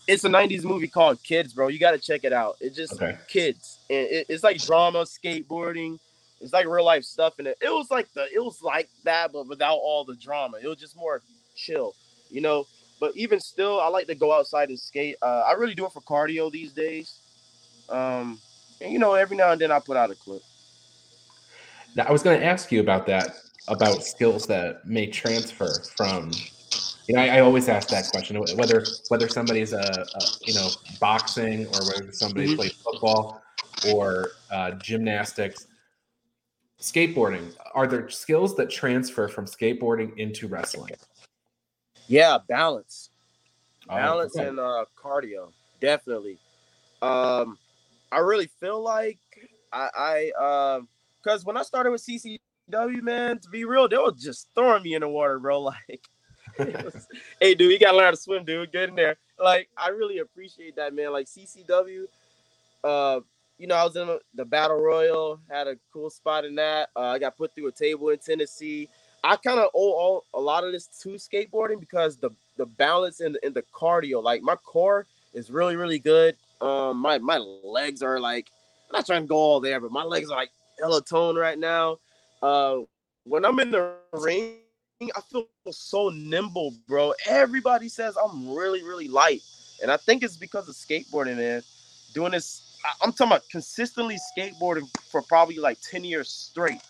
It's 0.08 0.24
a 0.24 0.28
'90s 0.28 0.64
movie 0.64 0.88
called 0.88 1.22
Kids, 1.22 1.52
bro. 1.52 1.68
You 1.68 1.78
got 1.78 1.90
to 1.90 1.98
check 1.98 2.24
it 2.24 2.32
out. 2.32 2.56
It's 2.60 2.74
just 2.74 2.94
okay. 2.94 3.18
kids, 3.28 3.78
and 3.90 4.06
it, 4.08 4.26
it's 4.30 4.42
like 4.42 4.62
drama, 4.62 5.04
skateboarding. 5.04 5.98
It's 6.40 6.54
like 6.54 6.66
real 6.66 6.86
life 6.86 7.04
stuff 7.04 7.38
in 7.38 7.46
it. 7.46 7.58
It 7.60 7.68
was 7.68 7.90
like 7.90 8.10
the, 8.14 8.26
it 8.34 8.42
was 8.42 8.62
like 8.62 8.88
that, 9.04 9.32
but 9.32 9.46
without 9.46 9.76
all 9.76 10.04
the 10.04 10.16
drama. 10.16 10.56
It 10.62 10.66
was 10.68 10.78
just 10.78 10.96
more 10.96 11.20
chill, 11.54 11.94
you 12.34 12.40
know. 12.40 12.66
But 13.00 13.16
even 13.16 13.40
still, 13.40 13.80
I 13.80 13.88
like 13.88 14.06
to 14.06 14.14
go 14.14 14.32
outside 14.32 14.68
and 14.68 14.78
skate. 14.78 15.16
Uh, 15.20 15.44
I 15.46 15.52
really 15.52 15.74
do 15.74 15.84
it 15.86 15.92
for 15.92 16.00
cardio 16.00 16.50
these 16.50 16.72
days. 16.72 17.20
Um, 17.88 18.38
and 18.80 18.92
you 18.92 18.98
know, 18.98 19.14
every 19.14 19.36
now 19.36 19.50
and 19.52 19.60
then 19.60 19.70
I 19.70 19.78
put 19.78 19.96
out 19.96 20.10
a 20.10 20.14
clip. 20.14 20.42
Now, 21.96 22.04
I 22.04 22.12
was 22.12 22.22
going 22.22 22.38
to 22.38 22.44
ask 22.44 22.72
you 22.72 22.80
about 22.80 23.06
that 23.06 23.36
about 23.68 24.04
skills 24.04 24.46
that 24.46 24.86
may 24.86 25.06
transfer 25.06 25.72
from 25.96 26.30
you 27.06 27.14
know, 27.14 27.20
I, 27.20 27.36
I, 27.36 27.40
always 27.40 27.68
ask 27.68 27.88
that 27.88 28.08
question 28.10 28.38
whether 28.56 28.84
whether 29.08 29.28
somebody's 29.28 29.72
a, 29.72 29.78
a 29.78 30.20
you 30.42 30.54
know 30.54 30.68
boxing 31.00 31.66
or 31.66 31.84
whether 31.86 32.12
somebody 32.12 32.46
mm-hmm. 32.46 32.56
plays 32.56 32.72
football 32.72 33.42
or 33.92 34.30
uh, 34.50 34.72
gymnastics, 34.72 35.66
skateboarding. 36.80 37.54
Are 37.74 37.86
there 37.86 38.08
skills 38.08 38.56
that 38.56 38.70
transfer 38.70 39.28
from 39.28 39.44
skateboarding 39.44 40.16
into 40.16 40.48
wrestling? 40.48 40.92
Yeah, 42.06 42.38
balance, 42.48 43.10
oh, 43.88 43.96
balance, 43.96 44.36
okay. 44.36 44.48
and 44.48 44.58
uh, 44.58 44.84
cardio, 44.96 45.52
definitely. 45.80 46.38
Um, 47.00 47.58
I 48.12 48.18
really 48.18 48.48
feel 48.60 48.82
like 48.82 49.18
I, 49.72 50.30
I, 50.38 50.80
because 51.22 51.42
uh, 51.42 51.44
when 51.44 51.56
I 51.56 51.62
started 51.62 51.90
with 51.90 52.06
CCW, 52.06 53.02
man, 53.02 53.38
to 53.40 53.48
be 53.48 53.64
real, 53.64 53.88
they 53.88 53.96
were 53.96 54.12
just 54.12 54.48
throwing 54.54 54.82
me 54.82 54.94
in 54.94 55.00
the 55.00 55.08
water, 55.08 55.38
bro. 55.38 55.70
Like, 55.88 56.08
hey, 57.40 57.54
dude, 57.54 57.72
you 57.72 57.78
gotta 57.80 57.96
learn 57.96 58.04
how 58.04 58.10
to 58.12 58.16
swim, 58.16 58.44
dude. 58.44 58.70
Get 58.70 58.90
in 58.90 58.94
there. 58.94 59.16
Like, 59.38 59.68
I 59.76 59.88
really 59.88 60.18
appreciate 60.18 60.76
that, 60.76 60.94
man. 60.94 61.10
Like 61.10 61.26
CCW, 61.26 62.04
uh, 62.84 63.20
you 63.58 63.66
know, 63.66 63.74
I 63.74 63.84
was 63.84 63.96
in 63.96 64.18
the 64.34 64.44
battle 64.44 64.80
royal, 64.80 65.40
had 65.50 65.66
a 65.66 65.76
cool 65.92 66.10
spot 66.10 66.44
in 66.44 66.54
that. 66.56 66.90
Uh, 66.94 67.00
I 67.00 67.18
got 67.18 67.36
put 67.36 67.54
through 67.54 67.68
a 67.68 67.72
table 67.72 68.10
in 68.10 68.18
Tennessee. 68.18 68.88
I 69.24 69.36
kind 69.36 69.58
of 69.58 69.70
owe 69.74 69.92
all, 69.92 70.24
a 70.34 70.40
lot 70.40 70.64
of 70.64 70.72
this 70.72 70.86
to 71.02 71.10
skateboarding 71.10 71.80
because 71.80 72.18
the 72.18 72.30
the 72.56 72.66
balance 72.66 73.20
and 73.20 73.38
the, 73.42 73.50
the 73.50 73.64
cardio, 73.74 74.22
like 74.22 74.42
my 74.42 74.54
core 74.56 75.06
is 75.32 75.50
really 75.50 75.76
really 75.76 75.98
good. 75.98 76.36
Um, 76.60 76.98
my 76.98 77.16
my 77.18 77.38
legs 77.38 78.02
are 78.02 78.20
like 78.20 78.48
I'm 78.90 78.98
not 78.98 79.06
trying 79.06 79.22
to 79.22 79.26
go 79.28 79.36
all 79.36 79.60
there, 79.60 79.80
but 79.80 79.90
my 79.90 80.04
legs 80.04 80.30
are 80.30 80.36
like 80.36 80.50
hella 80.78 81.02
tone 81.02 81.36
right 81.36 81.58
now. 81.58 81.98
Uh, 82.42 82.80
when 83.24 83.46
I'm 83.46 83.58
in 83.60 83.70
the 83.70 83.94
ring, 84.12 84.58
I 85.00 85.20
feel 85.32 85.48
so 85.70 86.10
nimble, 86.10 86.74
bro. 86.86 87.14
Everybody 87.26 87.88
says 87.88 88.16
I'm 88.22 88.54
really 88.54 88.82
really 88.82 89.08
light, 89.08 89.40
and 89.80 89.90
I 89.90 89.96
think 89.96 90.22
it's 90.22 90.36
because 90.36 90.68
of 90.68 90.74
skateboarding, 90.74 91.38
man. 91.38 91.62
Doing 92.12 92.32
this, 92.32 92.78
I'm 93.02 93.10
talking 93.12 93.28
about 93.28 93.48
consistently 93.50 94.18
skateboarding 94.36 94.86
for 95.10 95.22
probably 95.22 95.56
like 95.56 95.78
ten 95.80 96.04
years 96.04 96.28
straight. 96.28 96.82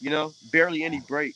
You 0.00 0.08
know, 0.08 0.32
barely 0.50 0.82
any 0.82 1.00
break. 1.00 1.34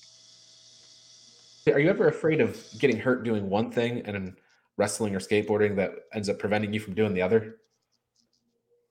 Are 1.69 1.79
you 1.79 1.91
ever 1.91 2.09
afraid 2.09 2.41
of 2.41 2.59
getting 2.79 2.99
hurt 2.99 3.25
doing 3.25 3.49
one 3.49 3.71
thing 3.71 4.03
and 4.05 4.35
wrestling 4.77 5.15
or 5.15 5.21
skateboarding 5.21 5.77
that 5.77 5.93
ends 6.13 6.29
up 6.29 6.39
preventing 6.39 6.73
you 6.73 6.81
from 6.81 6.95
doing 6.95 7.15
the 7.15 7.23
other? 7.23 7.57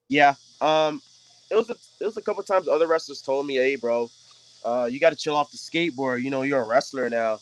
Yeah. 0.08 0.36
Um, 0.62 1.02
it 1.50 1.56
was 1.56 1.70
a, 1.70 1.76
it 2.00 2.06
was 2.06 2.18
a 2.18 2.22
couple 2.22 2.44
times 2.44 2.68
other 2.68 2.88
wrestlers 2.88 3.22
told 3.22 3.46
me, 3.46 3.56
"Hey, 3.56 3.76
bro, 3.76 4.10
uh, 4.64 4.88
you 4.90 5.00
got 5.00 5.10
to 5.10 5.16
chill 5.16 5.36
off 5.36 5.52
the 5.52 5.58
skateboard. 5.58 6.22
You 6.22 6.30
know, 6.30 6.44
you're 6.44 6.62
a 6.62 6.68
wrestler 6.68 7.10
now." 7.10 7.40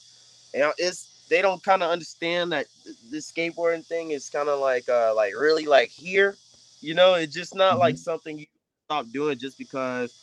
And 0.54 0.74
it's 0.78 1.28
they 1.30 1.42
don't 1.42 1.64
kind 1.64 1.84
of 1.84 1.92
understand 1.92 2.52
that 2.52 2.66
this 3.10 3.32
skateboarding 3.32 3.86
thing 3.86 4.12
is 4.12 4.30
kind 4.30 4.50
of 4.50 4.60
like 4.60 4.90
uh 4.90 5.14
like 5.16 5.34
really 5.36 5.66
like 5.66 5.90
here. 5.90 6.36
You 6.82 6.96
know, 6.96 7.14
it's 7.14 7.34
just 7.34 7.56
not 7.56 7.74
mm-hmm. 7.74 7.82
like 7.82 7.98
something 7.98 8.40
you 8.40 8.46
stop 8.86 9.06
doing 9.12 9.38
just 9.38 9.58
because 9.58 10.14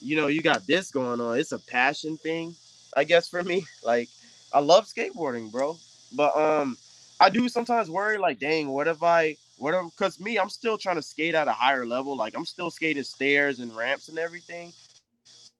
you 0.00 0.16
know 0.16 0.26
you 0.26 0.42
got 0.42 0.66
this 0.66 0.90
going 0.90 1.20
on. 1.20 1.38
It's 1.38 1.52
a 1.52 1.58
passion 1.58 2.16
thing, 2.16 2.56
I 2.96 3.04
guess 3.04 3.28
for 3.28 3.42
me. 3.42 3.64
Like 3.84 4.08
I 4.54 4.60
love 4.60 4.86
skateboarding, 4.86 5.50
bro. 5.50 5.76
But 6.14 6.36
um, 6.36 6.76
I 7.20 7.30
do 7.30 7.48
sometimes 7.48 7.90
worry, 7.90 8.18
like, 8.18 8.38
dang, 8.38 8.68
what 8.68 8.88
if 8.88 9.02
I, 9.02 9.36
what 9.58 9.74
if, 9.74 9.90
because 9.92 10.20
me, 10.20 10.38
I'm 10.38 10.50
still 10.50 10.76
trying 10.76 10.96
to 10.96 11.02
skate 11.02 11.34
at 11.34 11.48
a 11.48 11.52
higher 11.52 11.86
level. 11.86 12.16
Like, 12.16 12.34
I'm 12.36 12.44
still 12.44 12.70
skating 12.70 13.02
stairs 13.02 13.60
and 13.60 13.74
ramps 13.74 14.08
and 14.08 14.18
everything. 14.18 14.72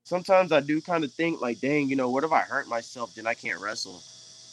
Sometimes 0.04 0.52
I 0.52 0.60
do 0.60 0.80
kind 0.80 1.04
of 1.04 1.12
think, 1.12 1.40
like, 1.40 1.60
dang, 1.60 1.88
you 1.88 1.96
know, 1.96 2.10
what 2.10 2.24
if 2.24 2.32
I 2.32 2.40
hurt 2.40 2.68
myself? 2.68 3.14
Then 3.14 3.26
I 3.26 3.34
can't 3.34 3.60
wrestle. 3.60 4.02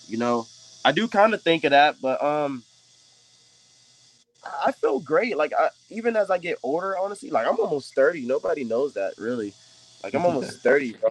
You 0.08 0.18
know, 0.18 0.48
I 0.86 0.92
do 0.92 1.08
kind 1.08 1.34
of 1.34 1.42
think 1.42 1.64
of 1.66 1.72
that, 1.72 1.98
but 2.02 2.24
um, 2.24 2.64
I 4.66 4.72
feel 4.72 5.00
great. 5.00 5.38
Like, 5.38 5.54
I 5.54 5.70
even 5.90 6.16
as 6.16 6.32
I 6.32 6.38
get 6.38 6.58
older, 6.64 6.98
honestly, 6.98 7.30
like 7.30 7.48
I'm 7.48 7.60
almost 7.60 7.94
30. 7.96 8.26
Nobody 8.26 8.64
knows 8.64 8.94
that 8.94 9.14
really. 9.18 9.54
Like, 10.04 10.14
I'm 10.14 10.26
almost 10.26 10.60
30, 10.64 10.94
bro. 10.94 11.10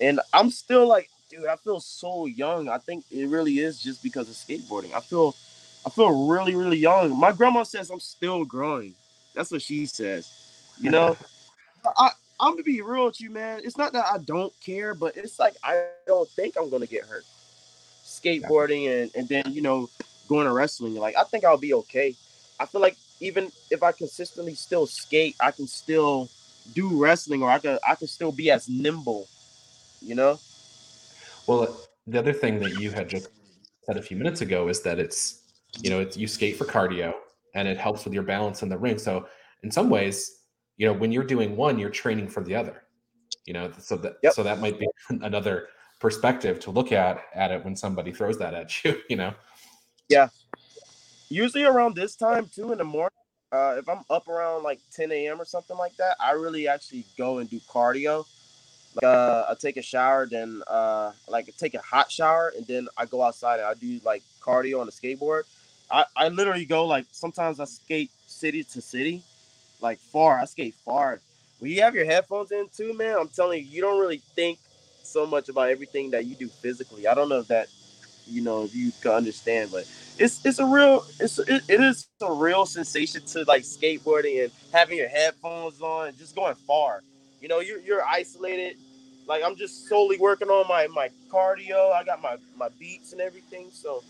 And 0.00 0.20
I'm 0.32 0.50
still 0.50 0.86
like 0.86 1.10
dude, 1.30 1.46
I 1.46 1.56
feel 1.56 1.80
so 1.80 2.26
young. 2.26 2.68
I 2.68 2.78
think 2.78 3.04
it 3.10 3.28
really 3.28 3.60
is 3.60 3.80
just 3.80 4.02
because 4.02 4.28
of 4.28 4.34
skateboarding. 4.34 4.92
I 4.94 5.00
feel 5.00 5.34
I 5.86 5.90
feel 5.90 6.28
really, 6.28 6.54
really 6.54 6.76
young. 6.76 7.18
My 7.18 7.32
grandma 7.32 7.62
says 7.62 7.90
I'm 7.90 8.00
still 8.00 8.44
growing. 8.44 8.94
That's 9.34 9.50
what 9.50 9.62
she 9.62 9.86
says. 9.86 10.28
You 10.78 10.90
know, 10.90 11.16
I 11.96 12.10
I'm 12.38 12.52
gonna 12.52 12.62
be 12.62 12.80
real 12.82 13.06
with 13.06 13.20
you, 13.20 13.30
man. 13.30 13.60
It's 13.64 13.78
not 13.78 13.92
that 13.92 14.06
I 14.12 14.18
don't 14.18 14.52
care, 14.60 14.94
but 14.94 15.16
it's 15.16 15.38
like 15.38 15.54
I 15.62 15.84
don't 16.06 16.28
think 16.30 16.56
I'm 16.58 16.68
gonna 16.68 16.86
get 16.86 17.04
hurt. 17.04 17.24
Skateboarding 18.04 19.02
and 19.02 19.10
and 19.14 19.28
then 19.28 19.44
you 19.52 19.62
know 19.62 19.88
going 20.28 20.46
to 20.46 20.52
wrestling. 20.52 20.94
Like 20.94 21.16
I 21.16 21.24
think 21.24 21.44
I'll 21.44 21.58
be 21.58 21.74
okay. 21.74 22.14
I 22.58 22.66
feel 22.66 22.80
like 22.80 22.96
even 23.20 23.50
if 23.70 23.82
I 23.82 23.92
consistently 23.92 24.54
still 24.54 24.86
skate, 24.86 25.36
I 25.40 25.50
can 25.50 25.66
still 25.66 26.28
do 26.74 27.00
wrestling, 27.00 27.42
or 27.42 27.50
I 27.50 27.58
can 27.58 27.78
I 27.86 27.94
can 27.94 28.08
still 28.08 28.32
be 28.32 28.50
as 28.50 28.68
nimble. 28.68 29.28
You 30.00 30.14
know. 30.14 30.40
Well, 31.46 31.76
the 32.06 32.18
other 32.18 32.32
thing 32.32 32.58
that 32.60 32.78
you 32.78 32.90
had 32.90 33.08
just 33.08 33.28
said 33.84 33.96
a 33.96 34.02
few 34.02 34.16
minutes 34.16 34.40
ago 34.40 34.68
is 34.68 34.82
that 34.82 34.98
it's 34.98 35.42
you 35.82 35.90
know 35.90 36.00
it's 36.00 36.16
you 36.16 36.26
skate 36.26 36.56
for 36.56 36.64
cardio 36.64 37.14
and 37.54 37.66
it 37.66 37.78
helps 37.78 38.04
with 38.04 38.14
your 38.14 38.22
balance 38.22 38.62
in 38.62 38.68
the 38.68 38.78
ring. 38.78 38.98
So 38.98 39.26
in 39.62 39.70
some 39.70 39.90
ways, 39.90 40.42
you 40.76 40.86
know, 40.86 40.92
when 40.92 41.12
you're 41.12 41.24
doing 41.24 41.56
one, 41.56 41.78
you're 41.78 41.90
training 41.90 42.28
for 42.28 42.42
the 42.42 42.54
other. 42.54 42.84
You 43.46 43.54
know, 43.54 43.72
so 43.78 43.96
that 43.96 44.14
yep. 44.22 44.32
so 44.32 44.42
that 44.42 44.60
might 44.60 44.78
be 44.78 44.88
another 45.10 45.68
perspective 45.98 46.58
to 46.60 46.70
look 46.70 46.92
at 46.92 47.20
at 47.34 47.50
it 47.50 47.64
when 47.64 47.76
somebody 47.76 48.12
throws 48.12 48.38
that 48.38 48.54
at 48.54 48.84
you. 48.84 49.00
You 49.08 49.16
know. 49.16 49.34
Yeah. 50.08 50.28
Usually 51.28 51.64
around 51.64 51.94
this 51.94 52.16
time 52.16 52.50
too 52.52 52.72
in 52.72 52.78
the 52.78 52.84
morning. 52.84 53.10
Uh, 53.52 53.76
if 53.78 53.88
I'm 53.88 54.02
up 54.10 54.28
around 54.28 54.62
like 54.62 54.78
10 54.94 55.10
a.m. 55.10 55.40
or 55.40 55.44
something 55.44 55.76
like 55.76 55.96
that, 55.96 56.16
I 56.20 56.32
really 56.32 56.68
actually 56.68 57.04
go 57.18 57.38
and 57.38 57.50
do 57.50 57.58
cardio 57.68 58.24
like, 58.94 59.04
uh, 59.04 59.46
I 59.48 59.54
take 59.54 59.76
a 59.76 59.82
shower, 59.82 60.26
then 60.26 60.62
uh, 60.66 61.12
like 61.28 61.54
take 61.56 61.74
a 61.74 61.80
hot 61.80 62.10
shower, 62.10 62.52
and 62.56 62.66
then 62.66 62.88
I 62.96 63.06
go 63.06 63.22
outside 63.22 63.60
and 63.60 63.68
I 63.68 63.74
do 63.74 64.00
like 64.04 64.22
cardio 64.40 64.80
on 64.80 64.86
the 64.86 64.92
skateboard. 64.92 65.42
I, 65.90 66.04
I 66.16 66.28
literally 66.28 66.64
go 66.64 66.86
like 66.86 67.06
sometimes 67.10 67.60
I 67.60 67.64
skate 67.64 68.10
city 68.26 68.64
to 68.64 68.80
city, 68.80 69.22
like 69.80 69.98
far. 69.98 70.38
I 70.38 70.44
skate 70.44 70.74
far. 70.84 71.20
When 71.58 71.70
you 71.70 71.82
have 71.82 71.94
your 71.94 72.04
headphones 72.04 72.52
in 72.52 72.68
too, 72.74 72.94
man, 72.94 73.16
I'm 73.18 73.28
telling 73.28 73.60
you, 73.60 73.70
you 73.70 73.80
don't 73.80 74.00
really 74.00 74.22
think 74.34 74.58
so 75.02 75.26
much 75.26 75.48
about 75.48 75.68
everything 75.68 76.10
that 76.10 76.24
you 76.24 76.34
do 76.34 76.48
physically. 76.48 77.06
I 77.06 77.14
don't 77.14 77.28
know 77.28 77.40
if 77.40 77.48
that, 77.48 77.68
you 78.26 78.42
know, 78.42 78.64
if 78.64 78.74
you 78.74 78.92
can 79.02 79.12
understand, 79.12 79.70
but 79.70 79.86
it's 80.18 80.44
it's 80.44 80.58
a 80.58 80.66
real 80.66 81.04
it's 81.18 81.38
it, 81.38 81.62
it 81.68 81.80
is 81.80 82.06
a 82.22 82.32
real 82.32 82.66
sensation 82.66 83.22
to 83.26 83.44
like 83.44 83.62
skateboarding 83.62 84.44
and 84.44 84.52
having 84.72 84.98
your 84.98 85.08
headphones 85.08 85.80
on 85.80 86.08
and 86.08 86.18
just 86.18 86.34
going 86.34 86.54
far. 86.54 87.02
You 87.40 87.48
know, 87.48 87.60
you're 87.60 87.80
you're 87.80 88.04
isolated. 88.04 88.76
Like 89.26 89.42
I'm 89.44 89.56
just 89.56 89.88
solely 89.88 90.18
working 90.18 90.48
on 90.48 90.68
my 90.68 90.86
my 90.88 91.10
cardio. 91.30 91.92
I 91.92 92.04
got 92.04 92.20
my 92.20 92.36
my 92.56 92.68
beats 92.78 93.12
and 93.12 93.20
everything. 93.20 93.70
So 93.72 94.02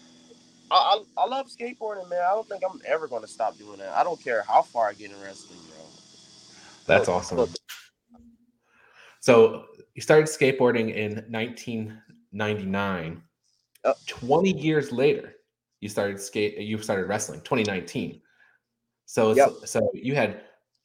I, 0.71 0.77
I, 1.17 1.23
I 1.23 1.27
love 1.27 1.49
skateboarding, 1.49 2.09
man. 2.09 2.21
I 2.23 2.31
don't 2.31 2.49
think 2.49 2.63
I'm 2.69 2.81
ever 2.87 3.09
going 3.09 3.23
to 3.23 3.29
stop 3.29 3.59
doing 3.59 3.79
that. 3.79 3.93
I 3.97 4.05
don't 4.05 4.23
care 4.23 4.43
how 4.47 4.63
far 4.63 4.89
I 4.89 4.93
get 4.93 5.11
in 5.11 5.21
wrestling, 5.21 5.59
bro. 5.69 5.79
That's 6.87 7.07
so, 7.07 7.13
awesome. 7.13 7.49
So 9.21 9.67
you 9.95 10.03
started 10.03 10.27
skateboarding 10.27 10.95
in 10.95 11.25
1999. 11.29 13.23
20 14.07 14.59
years 14.59 14.93
later, 14.93 15.35
you 15.81 15.89
started 15.89 16.21
skate. 16.21 16.59
You 16.59 16.79
started 16.83 17.07
wrestling. 17.07 17.41
2019. 17.41 18.21
So 19.07 19.35
yep. 19.35 19.51
so 19.65 19.91
you 19.93 20.15
had 20.15 20.43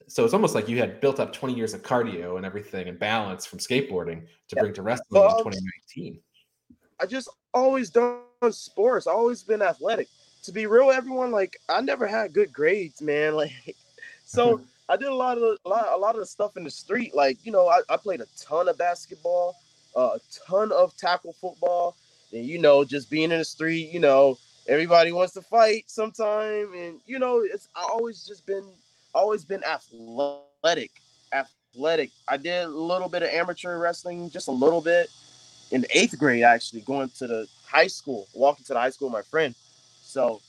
so 0.08 0.24
it's 0.24 0.34
almost 0.34 0.56
like 0.56 0.70
you 0.70 0.78
had 0.78 1.02
built 1.02 1.20
up 1.20 1.34
20 1.34 1.54
years 1.54 1.74
of 1.74 1.82
cardio 1.82 2.38
and 2.38 2.46
everything 2.46 2.88
and 2.88 3.00
balance 3.00 3.46
from 3.46 3.60
skateboarding 3.60 4.22
to 4.48 4.56
yeah. 4.56 4.62
bring 4.62 4.74
to 4.74 4.82
wrestling 4.82 5.24
in 5.24 5.30
2019. 5.30 6.20
I 7.00 7.06
just 7.06 7.30
always 7.54 7.90
done 7.90 8.20
sports. 8.52 9.08
Always 9.08 9.44
been 9.44 9.62
athletic. 9.62 10.08
To 10.44 10.52
be 10.52 10.68
real, 10.68 10.92
everyone 10.92 11.32
like 11.32 11.58
I 11.68 11.82
never 11.82 12.08
had 12.08 12.34
good 12.34 12.54
grades, 12.54 13.02
man. 13.02 13.36
Like, 13.36 13.76
so 14.26 14.62
I 14.90 14.98
did 14.98 15.08
a 15.08 15.14
lot 15.14 15.38
of 15.38 15.58
a 15.66 15.70
lot, 15.70 15.88
a 15.92 15.98
lot 15.98 16.16
of 16.16 16.22
the 16.22 16.26
stuff 16.26 16.58
in 16.58 16.64
the 16.64 16.70
street. 16.70 17.16
Like, 17.16 17.38
you 17.44 17.52
know, 17.52 17.68
I, 17.68 17.82
I 17.90 17.98
played 17.98 18.22
a 18.22 18.28
ton 18.40 18.70
of 18.70 18.78
basketball, 18.78 19.56
uh, 19.96 20.18
a 20.18 20.20
ton 20.48 20.72
of 20.72 20.96
tackle 20.98 21.34
football, 21.34 21.96
and 22.32 22.46
you 22.46 22.60
know, 22.60 22.84
just 22.84 23.10
being 23.10 23.32
in 23.32 23.40
the 23.40 23.46
street. 23.46 23.92
You 23.92 24.00
know, 24.00 24.38
everybody 24.68 25.12
wants 25.12 25.34
to 25.34 25.42
fight 25.42 25.86
sometime, 25.88 26.74
and 26.76 27.00
you 27.08 27.18
know, 27.18 27.42
it's 27.42 27.68
I 27.76 27.82
always 27.82 28.24
just 28.26 28.46
been 28.46 28.66
always 29.16 29.46
been 29.46 29.64
athletic. 29.64 30.92
Athletic. 31.34 32.12
I 32.28 32.38
did 32.38 32.66
a 32.66 32.68
little 32.68 33.10
bit 33.10 33.24
of 33.24 33.30
amateur 33.30 33.80
wrestling, 33.80 34.30
just 34.30 34.48
a 34.48 34.52
little 34.52 34.82
bit 34.82 35.10
in 35.72 35.86
eighth 35.92 36.18
grade, 36.20 36.44
actually, 36.44 36.82
going 36.82 37.10
to 37.18 37.28
the 37.28 37.48
high 37.66 37.88
school, 37.88 38.28
walking 38.36 38.66
to 38.66 38.74
the 38.74 38.80
high 38.80 38.92
school 38.92 39.10
with 39.10 39.14
my 39.14 39.24
friend. 39.24 39.56
So 40.04 40.42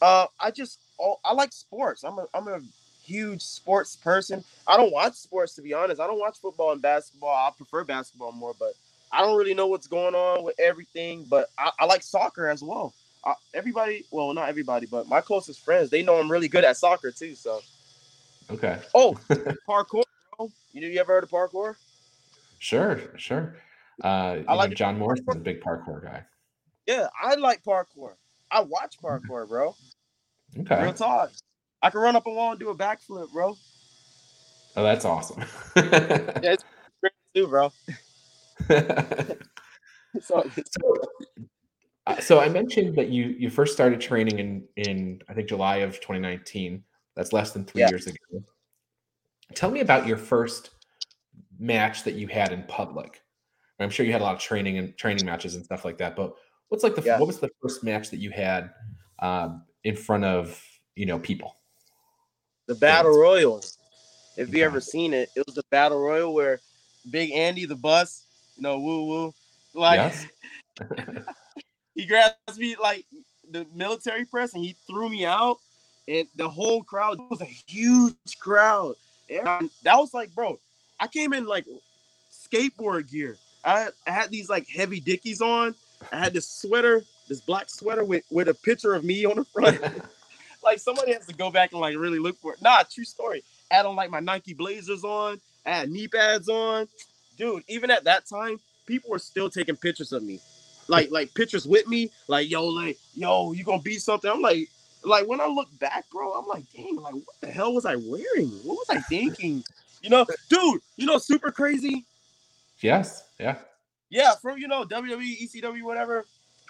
uh, 0.00 0.26
I 0.38 0.50
just 0.50 0.78
oh, 1.00 1.16
I 1.24 1.32
like 1.32 1.52
sports. 1.52 2.04
I'm 2.04 2.18
a 2.18 2.26
I'm 2.34 2.46
a 2.46 2.60
huge 3.02 3.42
sports 3.42 3.96
person. 3.96 4.44
I 4.66 4.76
don't 4.76 4.92
watch 4.92 5.14
sports 5.14 5.54
to 5.54 5.62
be 5.62 5.74
honest. 5.74 6.00
I 6.00 6.06
don't 6.06 6.20
watch 6.20 6.38
football 6.38 6.72
and 6.72 6.82
basketball. 6.82 7.30
I 7.34 7.50
prefer 7.56 7.84
basketball 7.84 8.32
more, 8.32 8.54
but 8.58 8.74
I 9.10 9.22
don't 9.22 9.36
really 9.36 9.54
know 9.54 9.66
what's 9.66 9.86
going 9.86 10.14
on 10.14 10.44
with 10.44 10.58
everything. 10.60 11.24
But 11.28 11.48
I, 11.58 11.70
I 11.80 11.84
like 11.86 12.02
soccer 12.02 12.48
as 12.48 12.62
well. 12.62 12.94
Uh, 13.24 13.34
everybody, 13.52 14.04
well, 14.10 14.32
not 14.32 14.48
everybody, 14.48 14.86
but 14.86 15.08
my 15.08 15.20
closest 15.20 15.64
friends, 15.64 15.90
they 15.90 16.02
know 16.02 16.18
I'm 16.18 16.30
really 16.30 16.48
good 16.48 16.64
at 16.64 16.76
soccer 16.76 17.10
too. 17.10 17.34
So 17.34 17.60
Okay. 18.50 18.78
Oh, 18.94 19.14
parkour, 19.68 20.04
bro. 20.36 20.50
You 20.72 20.80
know, 20.80 20.86
you 20.86 21.00
ever 21.00 21.14
heard 21.14 21.24
of 21.24 21.30
parkour? 21.30 21.76
Sure, 22.58 23.00
sure. 23.16 23.56
Uh, 24.02 24.38
I 24.48 24.54
like 24.54 24.70
know, 24.70 24.74
John 24.74 24.98
Morris 24.98 25.20
is 25.20 25.36
a 25.36 25.38
big 25.38 25.60
parkour 25.60 26.02
guy. 26.02 26.24
Yeah, 26.86 27.08
I 27.20 27.34
like 27.34 27.62
parkour. 27.62 28.14
I 28.50 28.60
watch 28.60 28.98
parkour, 29.02 29.48
bro. 29.48 29.74
Okay. 30.58 30.82
Real 30.82 30.92
talk. 30.92 31.30
I 31.82 31.90
can 31.90 32.00
run 32.00 32.16
up 32.16 32.26
a 32.26 32.30
wall 32.30 32.52
and 32.52 32.60
do 32.60 32.70
a 32.70 32.74
backflip, 32.74 33.30
bro. 33.32 33.56
Oh, 34.76 34.82
that's 34.82 35.04
awesome. 35.04 35.44
yeah, 35.76 36.40
it's 36.42 36.64
great 37.00 37.12
too, 37.34 37.46
bro. 37.48 37.72
so, 40.20 40.50
so, 40.54 40.94
Uh, 42.06 42.18
so 42.20 42.40
I 42.40 42.48
mentioned 42.48 42.96
that 42.96 43.10
you 43.10 43.26
you 43.38 43.50
first 43.50 43.74
started 43.74 44.00
training 44.00 44.38
in 44.38 44.64
in 44.76 45.20
I 45.28 45.34
think 45.34 45.48
July 45.48 45.78
of 45.78 46.00
2019. 46.00 46.82
That's 47.18 47.32
less 47.32 47.50
than 47.50 47.64
three 47.64 47.80
Yeah. 47.80 47.88
years 47.88 48.06
ago. 48.06 48.44
Tell 49.54 49.72
me 49.72 49.80
about 49.80 50.06
your 50.06 50.16
first 50.16 50.70
match 51.58 52.04
that 52.04 52.14
you 52.14 52.28
had 52.28 52.52
in 52.52 52.62
public. 52.62 53.20
I'm 53.80 53.90
sure 53.90 54.06
you 54.06 54.12
had 54.12 54.20
a 54.20 54.24
lot 54.24 54.36
of 54.36 54.40
training 54.40 54.78
and 54.78 54.96
training 54.96 55.26
matches 55.26 55.56
and 55.56 55.64
stuff 55.64 55.84
like 55.84 55.98
that. 55.98 56.14
But 56.14 56.36
what's 56.68 56.84
like 56.84 56.94
the 56.94 57.02
Yeah. 57.02 57.18
what 57.18 57.26
was 57.26 57.40
the 57.40 57.50
first 57.60 57.82
match 57.82 58.10
that 58.10 58.18
you 58.18 58.30
had 58.30 58.72
um, 59.18 59.66
in 59.82 59.96
front 59.96 60.24
of 60.24 60.64
you 60.94 61.06
know 61.06 61.18
people? 61.18 61.56
The 62.66 62.76
battle 62.76 63.18
royal. 63.18 63.64
If 64.36 64.50
you 64.50 64.60
Yeah. 64.60 64.66
ever 64.66 64.80
seen 64.80 65.12
it, 65.12 65.28
it 65.34 65.44
was 65.44 65.56
the 65.56 65.64
battle 65.70 65.98
royal 65.98 66.32
where 66.32 66.60
Big 67.10 67.32
Andy 67.32 67.64
the 67.64 67.74
bus, 67.74 68.26
you 68.56 68.62
know, 68.62 68.78
woo 68.78 69.06
woo, 69.06 69.34
like 69.74 69.96
yes. 69.96 70.26
he 71.96 72.06
grabs 72.06 72.58
me 72.58 72.76
like 72.76 73.06
the 73.50 73.66
military 73.74 74.24
press 74.24 74.54
and 74.54 74.64
he 74.64 74.76
threw 74.86 75.08
me 75.08 75.26
out, 75.26 75.58
and 76.08 76.26
the 76.36 76.48
whole 76.48 76.82
crowd 76.82 77.18
was 77.30 77.40
a 77.40 77.44
huge 77.44 78.14
crowd. 78.40 78.94
And 79.28 79.70
that 79.82 79.96
was 79.96 80.14
like, 80.14 80.34
bro, 80.34 80.58
I 80.98 81.06
came 81.06 81.34
in 81.34 81.46
like 81.46 81.66
skateboard 82.32 83.10
gear. 83.10 83.36
I, 83.64 83.88
I 84.06 84.10
had 84.10 84.30
these 84.30 84.48
like 84.48 84.66
heavy 84.68 85.00
dickies 85.00 85.42
on. 85.42 85.74
I 86.10 86.18
had 86.18 86.32
this 86.32 86.48
sweater, 86.48 87.02
this 87.28 87.40
black 87.40 87.68
sweater 87.68 88.04
with 88.04 88.24
with 88.30 88.48
a 88.48 88.54
picture 88.54 88.94
of 88.94 89.04
me 89.04 89.26
on 89.26 89.36
the 89.36 89.44
front. 89.44 89.80
like 90.64 90.78
somebody 90.78 91.12
has 91.12 91.26
to 91.26 91.34
go 91.34 91.50
back 91.50 91.72
and 91.72 91.80
like 91.80 91.96
really 91.96 92.18
look 92.18 92.38
for 92.38 92.54
it. 92.54 92.62
Nah, 92.62 92.82
true 92.90 93.04
story. 93.04 93.44
I 93.70 93.76
had 93.76 93.86
on 93.86 93.96
like 93.96 94.10
my 94.10 94.20
Nike 94.20 94.54
Blazers 94.54 95.04
on. 95.04 95.40
I 95.66 95.70
had 95.70 95.90
knee 95.90 96.08
pads 96.08 96.48
on. 96.48 96.88
Dude, 97.36 97.62
even 97.68 97.90
at 97.90 98.04
that 98.04 98.26
time, 98.26 98.58
people 98.86 99.10
were 99.10 99.18
still 99.18 99.50
taking 99.50 99.76
pictures 99.76 100.12
of 100.12 100.22
me. 100.22 100.40
Like 100.86 101.10
like 101.10 101.34
pictures 101.34 101.66
with 101.66 101.86
me. 101.86 102.10
Like, 102.28 102.48
yo, 102.48 102.64
like, 102.64 102.96
yo, 103.14 103.52
you 103.52 103.62
gonna 103.64 103.82
be 103.82 103.98
something. 103.98 104.30
I'm 104.30 104.40
like, 104.40 104.70
like 105.04 105.26
when 105.26 105.40
I 105.40 105.46
look 105.46 105.68
back, 105.78 106.08
bro, 106.10 106.32
I'm 106.32 106.46
like, 106.46 106.64
dang, 106.74 106.96
like 106.96 107.14
what 107.14 107.40
the 107.40 107.48
hell 107.48 107.74
was 107.74 107.84
I 107.84 107.96
wearing? 107.96 108.48
What 108.64 108.76
was 108.78 108.86
I 108.90 109.00
thinking? 109.00 109.64
You 110.02 110.10
know, 110.10 110.26
dude, 110.48 110.80
you 110.96 111.06
know, 111.06 111.18
super 111.18 111.50
crazy. 111.50 112.04
yes. 112.80 113.24
Yeah. 113.38 113.56
Yeah, 114.10 114.34
from 114.40 114.56
you 114.58 114.68
know, 114.68 114.84
WWE, 114.84 115.42
ECW, 115.42 115.82
whatever. 115.82 116.24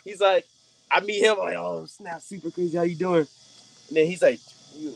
He's 0.04 0.20
like, 0.20 0.44
I 0.90 1.00
meet 1.00 1.22
him, 1.22 1.38
like, 1.38 1.56
oh 1.56 1.86
snap, 1.86 2.20
super 2.20 2.50
crazy, 2.50 2.76
how 2.76 2.82
you 2.82 2.96
doing? 2.96 3.26
And 3.88 3.96
then 3.96 4.06
he's 4.06 4.22
like, 4.22 4.40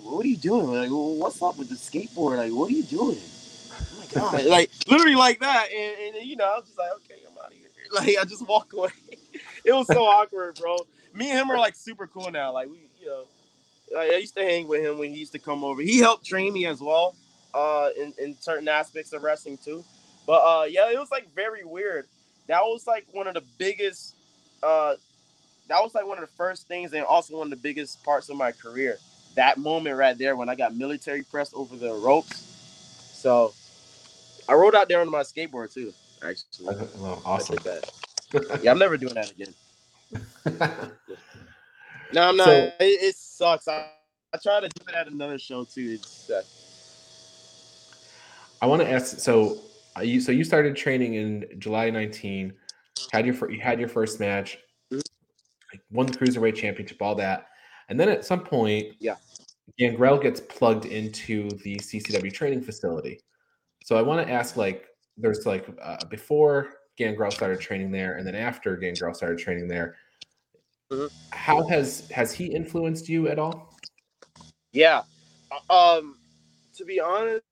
what 0.02 0.24
are 0.24 0.28
you 0.28 0.36
doing? 0.36 0.72
Like, 0.72 0.90
well, 0.90 1.14
what's 1.14 1.40
up 1.42 1.58
with 1.58 1.68
the 1.68 1.74
skateboard? 1.74 2.38
Like, 2.38 2.52
what 2.52 2.70
are 2.70 2.74
you 2.74 2.82
doing? 2.82 3.18
Oh 3.74 3.98
my 3.98 4.20
god, 4.20 4.44
like 4.44 4.70
literally 4.88 5.14
like 5.14 5.40
that. 5.40 5.68
And, 5.72 6.16
and 6.16 6.26
you 6.26 6.36
know, 6.36 6.44
I 6.44 6.56
was 6.56 6.66
just 6.66 6.78
like, 6.78 6.90
okay, 6.96 7.20
I'm 7.26 7.38
out 7.38 7.46
of 7.46 7.52
here. 7.52 7.58
Like, 7.92 8.16
I 8.18 8.24
just 8.24 8.48
walk 8.48 8.72
away. 8.72 8.88
it 9.64 9.72
was 9.72 9.86
so 9.86 10.02
awkward, 10.04 10.58
bro. 10.58 10.78
Me 11.12 11.30
and 11.30 11.40
him 11.40 11.50
are 11.50 11.58
like 11.58 11.76
super 11.76 12.06
cool 12.06 12.30
now. 12.30 12.50
Like, 12.50 12.68
we, 12.70 12.88
you 13.02 13.08
know, 13.08 13.24
like, 13.94 14.10
I 14.12 14.16
used 14.16 14.34
to 14.36 14.42
hang 14.42 14.68
with 14.68 14.80
him 14.80 14.98
when 14.98 15.10
he 15.12 15.18
used 15.18 15.32
to 15.32 15.38
come 15.38 15.64
over. 15.64 15.82
He 15.82 15.98
helped 15.98 16.24
train 16.24 16.52
me 16.52 16.66
as 16.66 16.80
well, 16.80 17.14
uh, 17.52 17.90
in, 17.98 18.14
in 18.18 18.36
certain 18.40 18.68
aspects 18.68 19.12
of 19.12 19.22
wrestling 19.22 19.58
too. 19.58 19.84
But 20.26 20.40
uh, 20.40 20.64
yeah, 20.64 20.90
it 20.90 20.98
was 20.98 21.10
like 21.10 21.32
very 21.34 21.64
weird. 21.64 22.06
That 22.46 22.62
was 22.62 22.86
like 22.86 23.06
one 23.12 23.26
of 23.26 23.34
the 23.34 23.42
biggest. 23.58 24.14
Uh, 24.62 24.94
that 25.68 25.82
was 25.82 25.94
like 25.94 26.06
one 26.06 26.18
of 26.18 26.28
the 26.28 26.34
first 26.36 26.68
things, 26.68 26.92
and 26.92 27.04
also 27.04 27.36
one 27.36 27.46
of 27.46 27.50
the 27.50 27.56
biggest 27.56 28.02
parts 28.04 28.28
of 28.28 28.36
my 28.36 28.52
career. 28.52 28.98
That 29.34 29.58
moment 29.58 29.96
right 29.96 30.16
there 30.16 30.36
when 30.36 30.48
I 30.48 30.54
got 30.54 30.76
military 30.76 31.22
pressed 31.22 31.54
over 31.54 31.76
the 31.76 31.92
ropes. 31.94 32.48
So, 33.14 33.52
I 34.48 34.54
rode 34.54 34.74
out 34.74 34.88
there 34.88 35.00
on 35.00 35.10
my 35.10 35.22
skateboard 35.22 35.72
too. 35.72 35.92
Actually, 36.22 36.76
I 36.76 37.18
awesome. 37.24 37.58
Yeah, 38.62 38.70
I'm 38.70 38.78
never 38.78 38.96
doing 38.96 39.12
that 39.12 39.30
again. 39.30 39.52
No, 42.12 42.22
I'm 42.28 42.36
not. 42.36 42.46
So- 42.46 42.52
it, 42.52 42.74
it 42.80 43.16
sucks. 43.16 43.68
I, 43.68 43.88
I 44.34 44.38
try 44.42 44.60
to 44.60 44.68
do 44.68 44.84
it 44.88 44.94
at 44.94 45.08
another 45.08 45.38
show 45.38 45.64
too. 45.64 45.98
I 48.60 48.66
want 48.66 48.80
to 48.82 48.90
ask. 48.90 49.18
So 49.18 49.58
uh, 49.96 50.02
you 50.02 50.20
so 50.20 50.32
you 50.32 50.44
started 50.44 50.76
training 50.76 51.14
in 51.14 51.46
July 51.58 51.90
19. 51.90 52.52
Had 53.12 53.26
your 53.26 53.50
you 53.50 53.60
had 53.60 53.78
your 53.80 53.88
first 53.88 54.20
match. 54.20 54.58
Mhm. 54.92 55.02
Won 55.90 56.06
the 56.06 56.12
cruiserweight 56.16 56.54
championship, 56.54 57.00
all 57.02 57.14
that, 57.16 57.46
and 57.88 57.98
then 57.98 58.08
at 58.08 58.24
some 58.24 58.40
point, 58.40 58.94
Yeah. 59.00 59.16
Gangrel 59.78 60.18
gets 60.18 60.40
plugged 60.40 60.84
into 60.86 61.48
the 61.64 61.76
CCW 61.76 62.32
training 62.32 62.60
facility. 62.62 63.20
So 63.84 63.96
I 63.96 64.02
want 64.02 64.26
to 64.26 64.32
ask, 64.32 64.56
like, 64.56 64.86
there's 65.16 65.46
like 65.46 65.66
uh, 65.82 66.04
before 66.10 66.68
Gangrel 66.96 67.30
started 67.30 67.58
training 67.60 67.90
there, 67.90 68.16
and 68.16 68.26
then 68.26 68.34
after 68.34 68.76
Gangrel 68.76 69.14
started 69.14 69.38
training 69.38 69.66
there. 69.68 69.96
Mhm. 70.92 71.10
How 71.30 71.66
has 71.68 72.08
has 72.10 72.32
he 72.34 72.46
influenced 72.46 73.08
you 73.08 73.28
at 73.28 73.38
all? 73.38 73.74
Yeah. 74.72 75.02
Uh, 75.50 75.98
Um, 75.98 76.18
to 76.76 76.84
be 76.84 77.00
honest, 77.00 77.42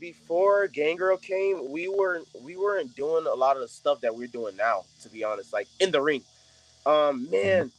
before 0.00 0.66
Gangrel 0.68 1.18
came, 1.18 1.70
we 1.70 1.88
weren't 1.88 2.26
we 2.42 2.56
weren't 2.56 2.94
doing 2.96 3.26
a 3.26 3.34
lot 3.34 3.56
of 3.56 3.62
the 3.62 3.68
stuff 3.68 4.00
that 4.00 4.14
we're 4.14 4.28
doing 4.28 4.56
now. 4.56 4.84
To 5.02 5.08
be 5.08 5.24
honest, 5.24 5.52
like 5.52 5.68
in 5.80 5.92
the 5.92 6.00
ring, 6.00 6.24
um, 6.86 7.30
man, 7.30 7.72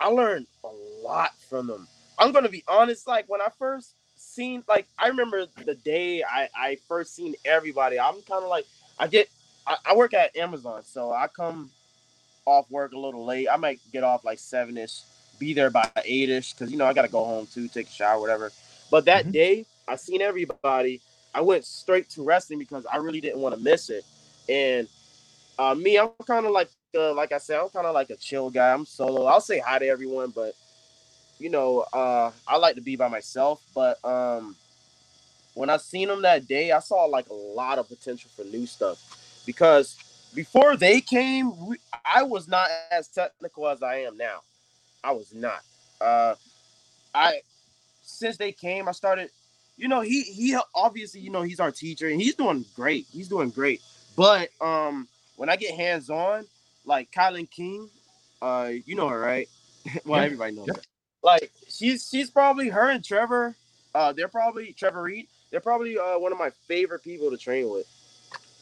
I 0.00 0.08
learned 0.08 0.46
a 0.64 0.68
lot 1.02 1.32
from 1.48 1.68
them. 1.68 1.88
I'm 2.18 2.32
gonna 2.32 2.48
be 2.48 2.64
honest. 2.66 3.06
Like 3.06 3.28
when 3.28 3.40
I 3.40 3.48
first 3.58 3.94
seen, 4.16 4.64
like 4.68 4.88
I 4.98 5.08
remember 5.08 5.46
the 5.64 5.76
day 5.76 6.24
I 6.24 6.48
I 6.56 6.76
first 6.88 7.14
seen 7.14 7.34
everybody. 7.44 7.98
I'm 7.98 8.20
kind 8.22 8.42
of 8.42 8.50
like 8.50 8.66
I 8.98 9.06
get 9.06 9.28
I, 9.66 9.76
I 9.86 9.96
work 9.96 10.14
at 10.14 10.36
Amazon, 10.36 10.82
so 10.84 11.12
I 11.12 11.28
come 11.28 11.70
off 12.46 12.70
work 12.70 12.92
a 12.92 12.98
little 12.98 13.24
late. 13.24 13.48
I 13.50 13.56
might 13.56 13.80
get 13.92 14.04
off 14.04 14.24
like 14.24 14.38
seven 14.38 14.78
ish, 14.78 15.02
be 15.38 15.54
there 15.54 15.70
by 15.70 15.90
eight 16.04 16.30
ish, 16.30 16.52
because 16.52 16.70
you 16.70 16.78
know 16.78 16.86
I 16.86 16.92
gotta 16.92 17.08
go 17.08 17.24
home 17.24 17.46
too, 17.46 17.68
take 17.68 17.88
a 17.88 17.92
shower, 17.92 18.20
whatever. 18.20 18.52
But 18.90 19.06
that 19.06 19.26
Mhm. 19.26 19.32
day, 19.32 19.66
I 19.88 19.96
seen 19.96 20.22
everybody. 20.22 21.00
I 21.34 21.40
went 21.40 21.64
straight 21.64 22.10
to 22.10 22.22
wrestling 22.22 22.58
because 22.58 22.86
I 22.86 22.98
really 22.98 23.20
didn't 23.20 23.40
want 23.40 23.54
to 23.56 23.60
miss 23.60 23.90
it. 23.90 24.04
And 24.48 24.88
uh, 25.58 25.74
me, 25.74 25.98
I'm 25.98 26.10
kind 26.26 26.46
of 26.46 26.52
like, 26.52 26.68
uh, 26.96 27.14
like 27.14 27.32
I 27.32 27.38
said, 27.38 27.60
I'm 27.60 27.68
kind 27.70 27.86
of 27.86 27.94
like 27.94 28.10
a 28.10 28.16
chill 28.16 28.50
guy. 28.50 28.72
I'm 28.72 28.86
solo. 28.86 29.26
I'll 29.26 29.40
say 29.40 29.60
hi 29.60 29.78
to 29.78 29.86
everyone, 29.86 30.30
but 30.30 30.54
you 31.38 31.50
know, 31.50 31.80
uh, 31.92 32.30
I 32.46 32.56
like 32.58 32.76
to 32.76 32.80
be 32.80 32.96
by 32.96 33.08
myself. 33.08 33.62
But 33.74 34.02
um, 34.04 34.56
when 35.54 35.70
I 35.70 35.76
seen 35.78 36.08
them 36.08 36.22
that 36.22 36.46
day, 36.48 36.72
I 36.72 36.80
saw 36.80 37.04
like 37.06 37.28
a 37.30 37.34
lot 37.34 37.78
of 37.78 37.88
potential 37.88 38.30
for 38.36 38.44
new 38.44 38.66
stuff 38.66 39.42
because 39.46 39.96
before 40.34 40.76
they 40.76 41.00
came, 41.00 41.66
we, 41.66 41.76
I 42.04 42.22
was 42.22 42.48
not 42.48 42.68
as 42.90 43.08
technical 43.08 43.68
as 43.68 43.82
I 43.82 43.96
am 44.02 44.16
now. 44.16 44.40
I 45.04 45.12
was 45.12 45.32
not. 45.34 45.60
Uh, 46.00 46.34
I 47.14 47.40
since 48.02 48.36
they 48.36 48.52
came, 48.52 48.88
I 48.88 48.92
started. 48.92 49.30
You 49.76 49.88
know, 49.88 50.00
he 50.00 50.22
he 50.22 50.56
obviously, 50.74 51.20
you 51.20 51.30
know, 51.30 51.42
he's 51.42 51.60
our 51.60 51.72
teacher 51.72 52.08
and 52.08 52.20
he's 52.20 52.34
doing 52.34 52.64
great. 52.76 53.06
He's 53.12 53.28
doing 53.28 53.50
great. 53.50 53.80
But 54.16 54.50
um, 54.60 55.08
when 55.36 55.48
I 55.48 55.56
get 55.56 55.74
hands 55.74 56.10
on, 56.10 56.46
like 56.84 57.10
Kylan 57.10 57.50
King, 57.50 57.88
uh, 58.40 58.70
you 58.86 58.94
know 58.94 59.08
her, 59.08 59.18
right? 59.18 59.48
well, 60.04 60.20
Yeah. 60.20 60.26
everybody 60.26 60.54
knows 60.54 60.66
Yeah. 60.68 60.74
her. 60.76 60.82
Like 61.24 61.52
she's 61.68 62.08
she's 62.08 62.30
probably 62.30 62.68
her 62.68 62.90
and 62.90 63.04
Trevor. 63.04 63.56
Uh, 63.94 64.12
they're 64.12 64.28
probably 64.28 64.72
Trevor 64.72 65.02
Reed. 65.02 65.26
They're 65.50 65.60
probably 65.60 65.98
uh, 65.98 66.18
one 66.18 66.32
of 66.32 66.38
my 66.38 66.50
favorite 66.66 67.02
people 67.04 67.30
to 67.30 67.36
train 67.36 67.68
with. 67.70 67.86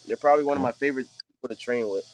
They're 0.06 0.16
probably 0.16 0.44
one 0.44 0.56
of 0.56 0.62
my 0.62 0.72
favorite 0.72 1.06
to 1.48 1.54
train 1.56 1.88
with 1.88 2.04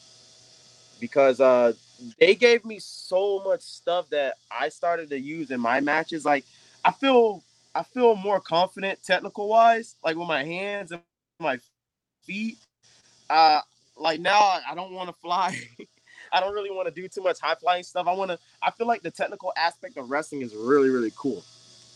because 0.99 1.39
uh, 1.39 1.73
they 2.19 2.35
gave 2.35 2.65
me 2.65 2.79
so 2.79 3.41
much 3.43 3.61
stuff 3.61 4.09
that 4.09 4.35
I 4.51 4.69
started 4.69 5.09
to 5.09 5.19
use 5.19 5.51
in 5.51 5.59
my 5.59 5.79
matches. 5.79 6.25
Like 6.25 6.45
I 6.83 6.91
feel 6.91 7.43
I 7.75 7.83
feel 7.83 8.15
more 8.15 8.39
confident 8.39 8.99
technical 9.03 9.47
wise, 9.49 9.95
like 10.03 10.15
with 10.15 10.27
my 10.27 10.43
hands 10.43 10.91
and 10.91 11.01
my 11.39 11.59
feet. 12.25 12.57
Uh, 13.29 13.61
like 13.97 14.19
now 14.19 14.39
I- 14.39 14.75
don't 14.75 14.93
want 14.93 15.09
to 15.09 15.15
fly. 15.15 15.57
I 16.31 16.41
don't 16.41 16.53
really 16.53 16.71
want 16.71 16.87
to 16.87 16.93
do 16.93 17.07
too 17.07 17.21
much 17.21 17.39
high 17.39 17.55
flying 17.55 17.83
stuff. 17.83 18.07
I 18.07 18.13
want 18.13 18.31
to. 18.31 18.39
I 18.61 18.71
feel 18.71 18.87
like 18.87 19.01
the 19.01 19.11
technical 19.11 19.53
aspect 19.55 19.97
of 19.97 20.09
wrestling 20.09 20.41
is 20.41 20.53
really 20.55 20.89
really 20.89 21.11
cool. 21.15 21.43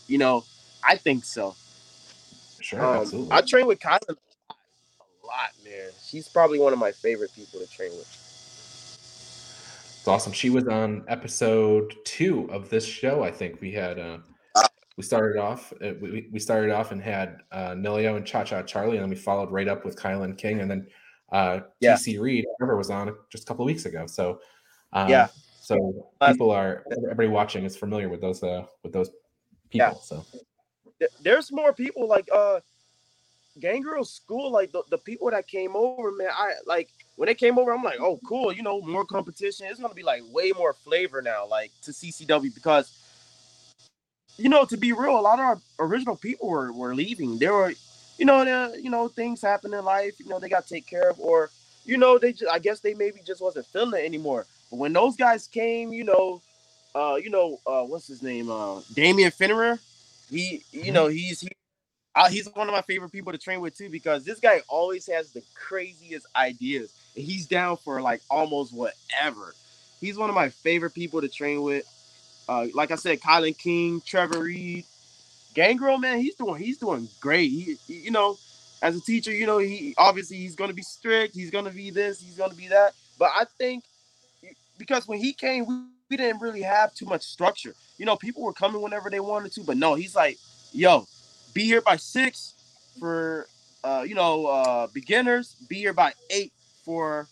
You 0.06 0.18
know, 0.18 0.44
I 0.86 0.96
think 0.96 1.24
so. 1.24 1.54
Sure, 2.60 2.80
Um. 2.80 3.28
I 3.30 3.40
train 3.42 3.66
with 3.66 3.80
Kylan 3.80 3.98
a 4.10 4.14
lot, 5.32 5.50
man. 5.64 5.90
She's 6.04 6.28
probably 6.28 6.58
one 6.58 6.72
of 6.72 6.78
my 6.78 6.92
favorite 6.92 7.32
people 7.34 7.60
to 7.60 7.66
train 7.70 7.90
with. 7.92 8.18
It's 9.98 10.08
awesome. 10.08 10.32
She 10.32 10.50
was 10.50 10.66
on 10.66 11.04
episode 11.08 11.94
two 12.04 12.50
of 12.50 12.68
this 12.68 12.84
show. 12.84 13.22
I 13.22 13.30
think 13.30 13.60
we 13.60 13.72
had. 13.72 13.98
Uh, 13.98 14.18
we 14.96 15.02
started 15.02 15.40
off. 15.40 15.72
Uh, 15.82 15.92
we, 16.00 16.28
we 16.30 16.38
started 16.38 16.70
off 16.70 16.92
and 16.92 17.00
had 17.00 17.38
uh, 17.50 17.70
Nilio 17.70 18.16
and 18.16 18.26
Cha 18.26 18.44
Cha 18.44 18.62
Charlie, 18.62 18.96
and 18.96 19.02
then 19.04 19.10
we 19.10 19.16
followed 19.16 19.50
right 19.50 19.68
up 19.68 19.84
with 19.84 19.96
Kylan 19.96 20.36
King, 20.36 20.60
and 20.60 20.70
then 20.70 20.86
uh, 21.32 21.60
Yeah. 21.80 21.94
TC 21.94 22.20
Reed. 22.20 22.44
Trevor 22.58 22.76
was 22.76 22.90
on 22.90 23.14
just 23.30 23.44
a 23.44 23.46
couple 23.46 23.64
of 23.64 23.66
weeks 23.66 23.86
ago. 23.86 24.06
So 24.06 24.40
um, 24.92 25.08
Yeah. 25.08 25.28
So 25.60 26.10
Uh, 26.20 26.32
people 26.32 26.50
are 26.50 26.84
everybody 27.04 27.28
watching 27.28 27.64
is 27.64 27.76
familiar 27.76 28.08
with 28.08 28.20
those 28.20 28.42
uh, 28.42 28.64
with 28.82 28.92
those 28.92 29.08
people. 29.70 29.86
Yeah. 29.86 29.94
So 30.02 30.24
There's 31.22 31.50
more 31.52 31.72
people 31.72 32.06
like 32.06 32.28
uh, 32.32 32.60
Gangrel 33.60 34.04
School, 34.04 34.50
like 34.50 34.72
the, 34.72 34.82
the 34.90 34.98
people 34.98 35.30
that 35.30 35.46
came 35.46 35.76
over, 35.76 36.12
man, 36.12 36.30
I 36.32 36.54
like 36.66 36.88
when 37.16 37.26
they 37.26 37.34
came 37.34 37.58
over, 37.58 37.72
I'm 37.72 37.82
like, 37.82 38.00
oh, 38.00 38.18
cool, 38.26 38.52
you 38.52 38.62
know, 38.62 38.80
more 38.80 39.04
competition. 39.04 39.66
It's 39.68 39.80
gonna 39.80 39.94
be 39.94 40.02
like 40.02 40.22
way 40.32 40.52
more 40.52 40.72
flavor 40.72 41.22
now, 41.22 41.46
like 41.46 41.70
to 41.82 41.90
CCW 41.90 42.54
because 42.54 42.90
you 44.38 44.48
know, 44.48 44.64
to 44.64 44.76
be 44.76 44.92
real, 44.92 45.18
a 45.18 45.20
lot 45.20 45.38
of 45.38 45.44
our 45.44 45.60
original 45.78 46.16
people 46.16 46.48
were, 46.48 46.72
were 46.72 46.94
leaving. 46.94 47.38
There 47.38 47.52
were, 47.52 47.72
you 48.18 48.24
know, 48.24 48.44
the, 48.44 48.80
you 48.80 48.90
know, 48.90 49.08
things 49.08 49.42
happen 49.42 49.74
in 49.74 49.84
life, 49.84 50.18
you 50.18 50.28
know, 50.28 50.38
they 50.38 50.48
got 50.48 50.66
to 50.66 50.74
take 50.74 50.86
care 50.86 51.10
of, 51.10 51.20
or, 51.20 51.50
you 51.84 51.96
know, 51.96 52.18
they 52.18 52.32
just, 52.32 52.50
I 52.50 52.58
guess 52.58 52.80
they 52.80 52.94
maybe 52.94 53.20
just 53.26 53.40
wasn't 53.40 53.66
feeling 53.66 54.00
it 54.00 54.04
anymore. 54.04 54.46
But 54.70 54.78
when 54.78 54.92
those 54.92 55.16
guys 55.16 55.46
came, 55.46 55.92
you 55.92 56.04
know, 56.04 56.40
uh, 56.94 57.16
you 57.22 57.30
know, 57.30 57.58
uh, 57.66 57.82
what's 57.82 58.06
his 58.06 58.22
name? 58.22 58.50
Uh, 58.50 58.80
Damian 58.92 59.30
Finnerer. 59.30 59.78
He, 60.30 60.62
you 60.70 60.80
mm-hmm. 60.80 60.92
know, 60.92 61.06
he's 61.08 61.40
he, 61.40 61.48
uh, 62.14 62.28
he's 62.28 62.46
one 62.54 62.68
of 62.68 62.72
my 62.72 62.82
favorite 62.82 63.10
people 63.10 63.32
to 63.32 63.38
train 63.38 63.60
with 63.60 63.76
too 63.76 63.88
because 63.88 64.24
this 64.24 64.38
guy 64.38 64.60
always 64.68 65.06
has 65.06 65.30
the 65.30 65.42
craziest 65.54 66.26
ideas. 66.36 66.92
He's 67.14 67.46
down 67.46 67.76
for 67.78 68.00
like 68.00 68.20
almost 68.30 68.74
whatever. 68.74 69.54
He's 70.00 70.18
one 70.18 70.28
of 70.28 70.34
my 70.34 70.48
favorite 70.48 70.94
people 70.94 71.20
to 71.20 71.28
train 71.28 71.62
with. 71.62 71.86
Uh, 72.48 72.66
like 72.74 72.90
I 72.90 72.96
said, 72.96 73.20
Kylan 73.20 73.56
King, 73.56 74.02
Trevor 74.04 74.40
Reed, 74.40 74.84
Gangrel, 75.54 75.98
man, 75.98 76.18
he's 76.18 76.34
doing 76.34 76.62
he's 76.62 76.78
doing 76.78 77.08
great. 77.20 77.50
He, 77.50 77.76
he, 77.86 77.94
you 77.94 78.10
know, 78.10 78.36
as 78.82 78.96
a 78.96 79.00
teacher, 79.00 79.30
you 79.30 79.46
know, 79.46 79.58
he 79.58 79.94
obviously 79.96 80.36
he's 80.36 80.56
to 80.56 80.74
be 80.74 80.82
strict. 80.82 81.34
He's 81.34 81.50
to 81.64 81.70
be 81.70 81.90
this. 81.90 82.20
He's 82.20 82.36
to 82.50 82.56
be 82.56 82.68
that. 82.68 82.94
But 83.18 83.30
I 83.34 83.44
think 83.58 83.84
because 84.76 85.06
when 85.06 85.18
he 85.18 85.32
came, 85.32 85.66
we, 85.66 85.74
we 86.10 86.16
didn't 86.16 86.40
really 86.40 86.62
have 86.62 86.94
too 86.94 87.06
much 87.06 87.22
structure. 87.22 87.74
You 87.96 88.04
know, 88.04 88.16
people 88.16 88.42
were 88.42 88.52
coming 88.52 88.82
whenever 88.82 89.08
they 89.08 89.20
wanted 89.20 89.52
to, 89.52 89.62
but 89.62 89.76
no, 89.76 89.94
he's 89.94 90.16
like, 90.16 90.38
yo, 90.72 91.06
be 91.54 91.64
here 91.64 91.80
by 91.80 91.96
six 91.96 92.54
for 92.98 93.46
uh, 93.84 94.04
you 94.06 94.14
know, 94.14 94.46
uh 94.46 94.86
beginners, 94.88 95.56
be 95.68 95.76
here 95.76 95.92
by 95.92 96.12
eight 96.30 96.52
for 96.84 97.26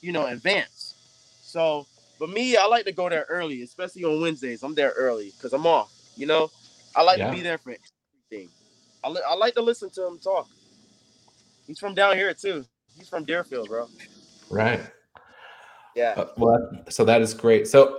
you 0.00 0.12
know, 0.12 0.26
advance. 0.26 0.94
So, 1.42 1.86
but 2.18 2.30
me, 2.30 2.56
I 2.56 2.66
like 2.66 2.84
to 2.84 2.92
go 2.92 3.08
there 3.08 3.26
early, 3.28 3.62
especially 3.62 4.04
on 4.04 4.20
Wednesdays. 4.20 4.62
I'm 4.62 4.74
there 4.74 4.92
early 4.96 5.32
because 5.36 5.52
I'm 5.52 5.66
off. 5.66 5.92
You 6.16 6.26
know, 6.26 6.50
I 6.94 7.02
like 7.02 7.18
yeah. 7.18 7.30
to 7.30 7.36
be 7.36 7.42
there 7.42 7.58
for 7.58 7.74
everything. 8.30 8.50
I, 9.02 9.08
li- 9.08 9.22
I 9.28 9.34
like 9.34 9.54
to 9.54 9.62
listen 9.62 9.90
to 9.90 10.06
him 10.06 10.18
talk. 10.18 10.48
He's 11.66 11.78
from 11.78 11.94
down 11.94 12.16
here 12.16 12.32
too. 12.34 12.64
He's 12.96 13.08
from 13.08 13.24
Deerfield, 13.24 13.68
bro. 13.68 13.88
Right. 14.48 14.80
Yeah. 15.94 16.14
Uh, 16.16 16.28
well, 16.36 16.84
so 16.88 17.04
that 17.04 17.20
is 17.20 17.34
great. 17.34 17.66
So 17.66 17.98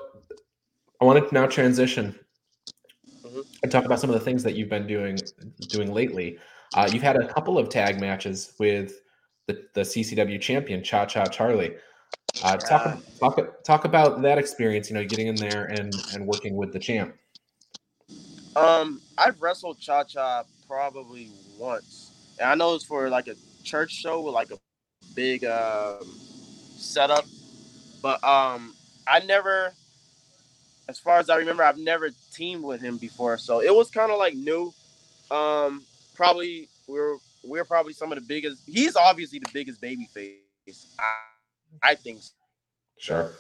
I 1.02 1.06
want 1.06 1.28
to 1.28 1.34
now 1.34 1.46
transition 1.46 2.18
mm-hmm. 3.28 3.42
and 3.64 3.72
talk 3.72 3.86
about 3.86 4.00
some 4.00 4.10
of 4.10 4.14
the 4.14 4.24
things 4.24 4.44
that 4.44 4.56
you've 4.56 4.70
been 4.70 4.88
doing 4.88 5.18
doing 5.70 5.94
lately. 5.94 6.38
Uh, 6.76 6.90
you've 6.92 7.04
had 7.04 7.16
a 7.16 7.28
couple 7.28 7.58
of 7.58 7.70
tag 7.70 8.00
matches 8.00 8.54
with 8.60 9.02
the, 9.48 9.64
the 9.74 9.82
CCW 9.82 10.40
champion 10.40 10.84
Cha 10.84 11.06
Cha 11.06 11.26
Charlie. 11.26 11.76
Uh, 12.44 12.58
talk 12.58 13.00
talk 13.20 13.64
talk 13.64 13.86
about 13.86 14.22
that 14.22 14.38
experience. 14.38 14.90
You 14.90 14.96
know, 14.96 15.06
getting 15.06 15.28
in 15.28 15.36
there 15.36 15.66
and 15.66 15.94
and 16.14 16.26
working 16.26 16.56
with 16.56 16.74
the 16.74 16.80
champ. 16.80 17.16
Um, 18.56 19.02
I've 19.18 19.42
wrestled 19.42 19.80
Cha 19.80 20.04
Cha 20.04 20.44
probably 20.68 21.32
once, 21.58 22.12
and 22.40 22.50
I 22.50 22.56
know 22.56 22.76
it's 22.76 22.86
for 22.86 23.10
like 23.10 23.28
a 23.28 23.36
church 23.64 23.92
show 23.92 24.22
with 24.22 24.34
like 24.34 24.52
a 24.52 24.58
big 25.16 25.46
um, 25.46 26.04
setup, 26.76 27.26
but 28.02 28.24
um, 28.24 28.76
I 29.08 29.20
never, 29.26 29.74
as 30.90 31.00
far 31.00 31.20
as 31.20 31.30
I 31.30 31.38
remember, 31.38 31.64
I've 31.64 31.78
never 31.78 32.10
teamed 32.38 32.64
with 32.64 32.82
him 32.82 32.98
before, 32.98 33.38
so 33.38 33.62
it 33.62 33.74
was 33.74 33.90
kind 33.90 34.12
of 34.12 34.20
like 34.20 34.36
new. 34.36 34.74
Um, 35.32 35.84
probably 36.16 36.70
we're 36.88 37.18
we're 37.44 37.66
probably 37.66 37.94
some 37.94 38.12
of 38.12 38.18
the 38.18 38.26
biggest. 38.26 38.62
He's 38.66 38.96
obviously 38.96 39.40
the 39.40 39.50
biggest 39.52 39.82
baby 39.82 40.08
face. 40.14 40.86
I, 41.00 41.92
I 41.92 41.96
think. 41.96 42.22
So. 42.22 42.32
Sure. 42.98 43.32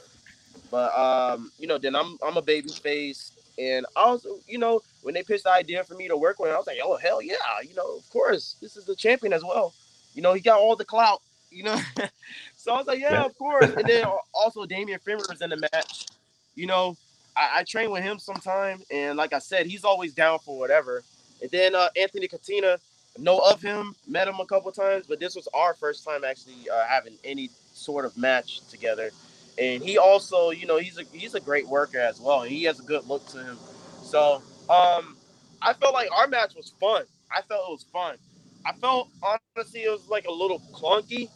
But 0.71 0.97
um, 0.97 1.51
you 1.57 1.67
know, 1.67 1.77
then 1.77 1.95
I'm 1.95 2.17
I'm 2.25 2.37
a 2.37 2.41
baby 2.41 2.69
face. 2.69 3.31
And 3.59 3.87
also, 3.95 4.37
you 4.47 4.59
know, 4.59 4.81
when 5.01 5.15
they 5.15 5.23
pitched 5.23 5.45
the 5.45 5.51
idea 5.51 5.83
for 5.83 5.95
me 5.95 6.07
to 6.07 6.15
work 6.15 6.37
with, 6.37 6.49
him, 6.49 6.55
I 6.55 6.57
was 6.59 6.67
like, 6.67 6.77
oh 6.83 6.95
hell 6.97 7.23
yeah, 7.23 7.35
you 7.67 7.73
know, 7.73 7.97
of 7.97 8.07
course, 8.11 8.55
this 8.61 8.77
is 8.77 8.85
the 8.85 8.95
champion 8.95 9.33
as 9.33 9.43
well. 9.43 9.73
You 10.13 10.21
know, 10.21 10.33
he 10.33 10.41
got 10.41 10.59
all 10.59 10.75
the 10.75 10.85
clout, 10.85 11.21
you 11.49 11.63
know. 11.63 11.79
so 12.55 12.73
I 12.73 12.77
was 12.77 12.87
like, 12.87 12.99
yeah, 12.99 13.13
yeah. 13.13 13.25
of 13.25 13.35
course. 13.37 13.71
And 13.71 13.87
then 13.87 14.05
also 14.33 14.65
Damian 14.65 14.99
Finnerer 14.99 15.27
was 15.29 15.41
in 15.41 15.49
the 15.49 15.57
match. 15.73 16.05
You 16.53 16.67
know, 16.67 16.97
I, 17.37 17.59
I 17.59 17.63
train 17.63 17.91
with 17.91 18.03
him 18.03 18.19
sometime, 18.19 18.81
and 18.91 19.17
like 19.17 19.33
I 19.33 19.39
said, 19.39 19.67
he's 19.67 19.83
always 19.83 20.13
down 20.13 20.39
for 20.39 20.57
whatever. 20.57 21.03
And 21.41 21.51
then 21.51 21.75
uh, 21.75 21.89
Anthony 21.95 22.27
Katina, 22.27 22.79
know 23.17 23.39
of 23.39 23.61
him, 23.61 23.95
met 24.07 24.27
him 24.27 24.39
a 24.39 24.45
couple 24.45 24.71
times, 24.71 25.05
but 25.07 25.19
this 25.19 25.35
was 25.35 25.47
our 25.53 25.73
first 25.75 26.03
time 26.03 26.23
actually 26.23 26.69
uh, 26.69 26.85
having 26.87 27.13
any 27.23 27.49
sort 27.73 28.05
of 28.05 28.17
match 28.17 28.61
together 28.69 29.11
and 29.57 29.81
he 29.81 29.97
also, 29.97 30.51
you 30.51 30.65
know, 30.65 30.77
he's 30.77 30.97
a 30.97 31.03
he's 31.11 31.33
a 31.35 31.39
great 31.39 31.67
worker 31.67 31.99
as 31.99 32.19
well, 32.19 32.43
he 32.43 32.63
has 32.63 32.79
a 32.79 32.83
good 32.83 33.07
look 33.07 33.25
to 33.29 33.43
him. 33.43 33.57
So, 34.03 34.41
um, 34.69 35.17
I 35.61 35.73
felt 35.73 35.93
like 35.93 36.09
our 36.11 36.27
match 36.27 36.55
was 36.55 36.71
fun. 36.79 37.03
I 37.31 37.41
felt 37.41 37.67
it 37.67 37.71
was 37.71 37.85
fun. 37.91 38.17
I 38.65 38.73
felt 38.73 39.09
honestly 39.23 39.81
it 39.81 39.89
was 39.89 40.07
like 40.09 40.25
a 40.25 40.31
little 40.31 40.59
clunky 40.73 41.29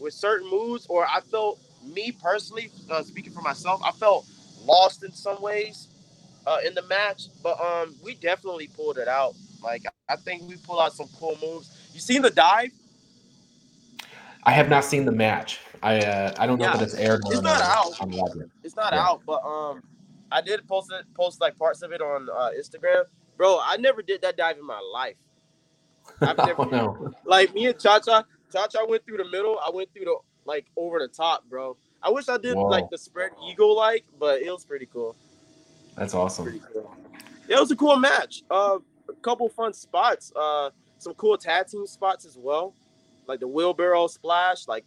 with 0.00 0.12
certain 0.12 0.50
moves, 0.50 0.86
or 0.88 1.06
I 1.06 1.20
felt 1.20 1.60
me 1.84 2.12
personally, 2.12 2.70
uh, 2.90 3.02
speaking 3.02 3.32
for 3.32 3.42
myself, 3.42 3.80
I 3.84 3.92
felt 3.92 4.26
lost 4.66 5.04
in 5.04 5.12
some 5.12 5.40
ways 5.40 5.88
uh, 6.46 6.58
in 6.64 6.74
the 6.74 6.82
match, 6.82 7.28
but 7.42 7.60
um, 7.60 7.94
we 8.02 8.14
definitely 8.14 8.68
pulled 8.68 8.98
it 8.98 9.08
out. 9.08 9.34
Like 9.62 9.84
I 10.08 10.16
think 10.16 10.48
we 10.48 10.56
pulled 10.56 10.80
out 10.80 10.92
some 10.92 11.08
cool 11.18 11.38
moves. 11.42 11.90
You 11.92 12.00
seen 12.00 12.22
the 12.22 12.30
dive? 12.30 12.70
I 14.44 14.52
have 14.52 14.68
not 14.68 14.84
seen 14.84 15.04
the 15.04 15.12
match. 15.12 15.58
I 15.82 15.98
uh, 15.98 16.34
I 16.38 16.46
don't 16.46 16.58
know 16.58 16.66
yeah, 16.66 16.76
that 16.76 16.82
it's 16.82 16.94
aired. 16.94 17.22
It's 17.26 17.42
not 17.42 17.60
out. 17.60 17.92
It's 18.62 18.76
not 18.76 18.92
yeah. 18.92 19.04
out, 19.04 19.22
but 19.26 19.42
um, 19.44 19.82
I 20.30 20.40
did 20.40 20.66
post 20.68 20.92
it, 20.92 21.04
post 21.14 21.40
like 21.40 21.58
parts 21.58 21.82
of 21.82 21.92
it 21.92 22.00
on 22.00 22.28
uh, 22.30 22.50
Instagram, 22.58 23.04
bro. 23.36 23.58
I 23.62 23.76
never 23.76 24.02
did 24.02 24.22
that 24.22 24.36
dive 24.36 24.56
in 24.58 24.66
my 24.66 24.80
life. 24.92 25.16
I've 26.20 26.36
never, 26.46 26.62
oh, 26.62 26.64
no. 26.64 27.12
like 27.24 27.52
me 27.54 27.66
and 27.66 27.78
Cha 27.78 27.98
Cha. 28.00 28.24
Cha 28.52 28.68
Cha 28.68 28.86
went 28.86 29.04
through 29.04 29.18
the 29.18 29.28
middle. 29.30 29.58
I 29.58 29.70
went 29.70 29.92
through 29.92 30.04
the 30.04 30.16
like 30.44 30.66
over 30.76 30.98
the 31.00 31.08
top, 31.08 31.44
bro. 31.48 31.76
I 32.06 32.10
wish 32.10 32.28
I 32.28 32.38
did 32.38 32.54
Whoa. 32.54 32.66
like 32.66 32.88
the 32.90 32.98
spread 32.98 33.32
eagle 33.48 33.76
like, 33.76 34.04
but 34.18 34.40
it 34.40 34.50
was 34.50 34.64
pretty 34.64 34.86
cool. 34.86 35.16
That's 35.96 36.14
awesome. 36.14 36.60
Cool. 36.72 36.94
Yeah, 37.48 37.56
it 37.56 37.60
was 37.60 37.70
a 37.70 37.76
cool 37.76 37.96
match. 37.96 38.42
Uh, 38.50 38.78
a 39.08 39.12
couple 39.22 39.48
fun 39.48 39.72
spots. 39.72 40.32
Uh, 40.36 40.70
some 40.98 41.14
cool 41.14 41.36
tag 41.36 41.66
team 41.66 41.86
spots 41.86 42.24
as 42.24 42.38
well, 42.38 42.74
like 43.26 43.40
the 43.40 43.48
wheelbarrow 43.48 44.06
splash. 44.06 44.68
Like 44.68 44.84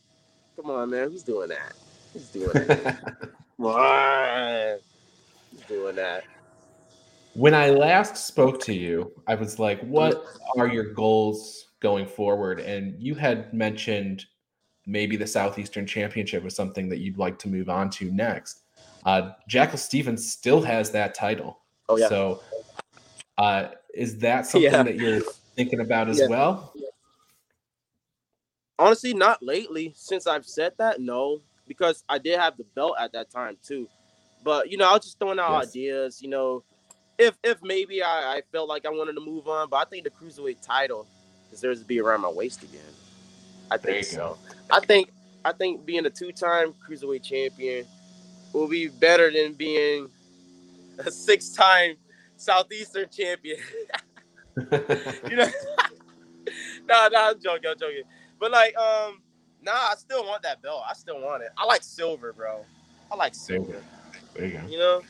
Come 0.61 0.71
on, 0.71 0.89
man. 0.89 1.09
Who's 1.09 1.23
doing 1.23 1.47
that? 1.49 1.73
Who's 2.11 2.27
doing 2.31 2.51
that? 2.51 2.99
Come 3.57 3.65
on. 3.65 4.77
Who's 5.51 5.61
doing 5.69 5.95
that? 5.95 6.25
When 7.33 7.53
I 7.53 7.69
last 7.69 8.17
spoke 8.17 8.59
to 8.63 8.73
you, 8.73 9.13
I 9.25 9.35
was 9.35 9.57
like, 9.57 9.79
what 9.83 10.21
are 10.57 10.67
your 10.67 10.91
goals 10.91 11.67
going 11.79 12.05
forward? 12.05 12.59
And 12.59 13.01
you 13.01 13.15
had 13.15 13.53
mentioned 13.53 14.25
maybe 14.89 15.15
the 15.15 15.27
Southeastern 15.27 15.85
Championship 15.85 16.43
was 16.43 16.55
something 16.55 16.89
that 16.89 16.97
you'd 16.97 17.17
like 17.17 17.37
to 17.39 17.47
move 17.47 17.69
on 17.69 17.89
to 17.91 18.11
next. 18.11 18.61
Uh, 19.05 19.31
Jackal 19.47 19.77
Stevens 19.77 20.29
still 20.29 20.61
has 20.61 20.91
that 20.91 21.13
title. 21.13 21.59
Oh, 21.87 21.97
yeah. 21.97 22.09
So 22.09 22.41
uh, 23.37 23.69
is 23.93 24.17
that 24.19 24.45
something 24.47 24.71
yeah. 24.71 24.83
that 24.83 24.95
you're 24.95 25.21
thinking 25.55 25.79
about 25.79 26.09
as 26.09 26.19
yeah. 26.19 26.27
well? 26.27 26.73
Honestly, 28.77 29.13
not 29.13 29.43
lately. 29.43 29.93
Since 29.95 30.25
I've 30.25 30.45
said 30.45 30.73
that, 30.77 30.99
no, 30.99 31.41
because 31.67 32.03
I 32.09 32.17
did 32.17 32.39
have 32.39 32.57
the 32.57 32.63
belt 32.75 32.95
at 32.99 33.11
that 33.13 33.29
time 33.29 33.57
too. 33.63 33.87
But 34.43 34.71
you 34.71 34.77
know, 34.77 34.89
I 34.89 34.93
was 34.93 35.03
just 35.03 35.19
throwing 35.19 35.39
out 35.39 35.51
yes. 35.51 35.69
ideas. 35.69 36.21
You 36.21 36.29
know, 36.29 36.63
if 37.17 37.37
if 37.43 37.61
maybe 37.61 38.01
I, 38.01 38.37
I 38.37 38.41
felt 38.53 38.69
like 38.69 38.85
I 38.85 38.89
wanted 38.89 39.13
to 39.13 39.21
move 39.21 39.49
on, 39.49 39.69
but 39.69 39.77
I 39.77 39.83
think 39.83 40.05
the 40.05 40.09
cruiserweight 40.09 40.61
title 40.61 41.05
deserves 41.51 41.81
to 41.81 41.85
be 41.85 41.99
around 41.99 42.21
my 42.21 42.29
waist 42.29 42.63
again. 42.63 42.79
I 43.71 43.77
think 43.77 44.05
so. 44.05 44.17
Go. 44.17 44.75
I 44.75 44.79
think 44.79 45.11
I 45.45 45.53
think 45.53 45.85
being 45.85 46.05
a 46.05 46.09
two-time 46.09 46.73
cruiserweight 46.87 47.23
champion 47.23 47.85
will 48.53 48.67
be 48.67 48.87
better 48.87 49.31
than 49.31 49.53
being 49.53 50.09
a 50.97 51.09
six-time 51.09 51.95
southeastern 52.35 53.07
champion. 53.09 53.57
you 54.57 55.35
know, 55.35 55.47
no, 56.87 57.07
no, 57.11 57.29
I'm 57.29 57.39
joking. 57.41 57.69
I'm 57.69 57.79
joking. 57.79 58.03
But 58.39 58.51
like, 58.51 58.75
um, 58.77 59.21
nah, 59.61 59.71
I 59.71 59.95
still 59.97 60.25
want 60.25 60.43
that 60.43 60.61
belt. 60.61 60.83
I 60.89 60.93
still 60.93 61.21
want 61.21 61.43
it. 61.43 61.49
I 61.57 61.65
like 61.65 61.83
silver, 61.83 62.33
bro. 62.33 62.65
I 63.11 63.15
like 63.15 63.35
silver. 63.35 63.81
There 64.35 64.45
you 64.45 64.53
go. 64.53 64.67
You 64.67 64.77
know, 64.77 65.01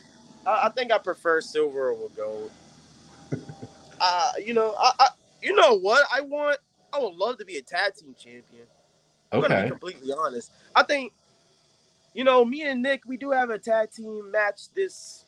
I, 0.46 0.66
I 0.66 0.68
think 0.70 0.92
I 0.92 0.98
prefer 0.98 1.40
silver 1.40 1.90
over 1.90 2.08
gold. 2.16 2.50
uh, 4.00 4.32
you 4.44 4.54
know, 4.54 4.74
I, 4.78 4.92
I, 4.98 5.08
you 5.42 5.54
know 5.54 5.78
what 5.78 6.06
I 6.12 6.20
want? 6.20 6.58
I 6.92 6.98
would 6.98 7.14
love 7.14 7.38
to 7.38 7.44
be 7.44 7.56
a 7.56 7.62
tag 7.62 7.94
team 7.94 8.14
champion. 8.18 8.66
I'm 9.32 9.40
okay. 9.40 9.48
gonna 9.48 9.62
be 9.64 9.70
completely 9.70 10.12
honest. 10.12 10.50
I 10.74 10.82
think, 10.82 11.12
you 12.14 12.24
know, 12.24 12.44
me 12.44 12.62
and 12.62 12.82
Nick, 12.82 13.02
we 13.06 13.16
do 13.16 13.30
have 13.30 13.50
a 13.50 13.58
tag 13.58 13.90
team 13.92 14.30
match 14.30 14.72
this, 14.74 15.24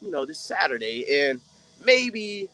you 0.00 0.10
know, 0.10 0.26
this 0.26 0.40
Saturday, 0.40 1.28
and 1.28 1.40
maybe 1.84 2.48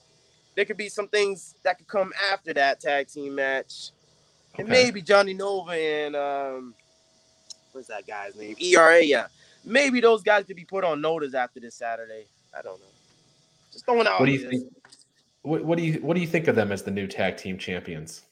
there 0.54 0.64
could 0.64 0.76
be 0.76 0.88
some 0.88 1.08
things 1.08 1.54
that 1.62 1.78
could 1.78 1.88
come 1.88 2.12
after 2.30 2.52
that 2.54 2.80
tag 2.80 3.08
team 3.08 3.34
match, 3.34 3.90
and 4.58 4.68
maybe 4.68 5.00
Johnny 5.00 5.34
Nova 5.34 5.72
and 5.72 6.14
um, 6.14 6.74
what's 7.72 7.88
that 7.88 8.06
guy's 8.06 8.36
name? 8.36 8.56
ERA, 8.60 9.02
yeah. 9.02 9.26
Maybe 9.64 10.00
those 10.00 10.22
guys 10.22 10.44
could 10.44 10.56
be 10.56 10.64
put 10.64 10.84
on 10.84 11.00
notice 11.00 11.34
after 11.34 11.60
this 11.60 11.74
Saturday. 11.74 12.26
I 12.56 12.62
don't 12.62 12.78
know. 12.78 12.86
Just 13.72 13.86
throwing 13.86 14.06
out. 14.06 14.20
What 14.20 14.26
do 14.26 14.32
you 14.32 14.48
think? 14.48 14.72
What, 15.42 15.64
what 15.64 15.78
do 15.78 15.84
you 15.84 15.94
what 15.94 16.14
do 16.14 16.20
you 16.20 16.26
think 16.26 16.48
of 16.48 16.54
them 16.54 16.70
as 16.70 16.82
the 16.82 16.90
new 16.90 17.06
tag 17.06 17.36
team 17.36 17.58
champions? 17.58 18.22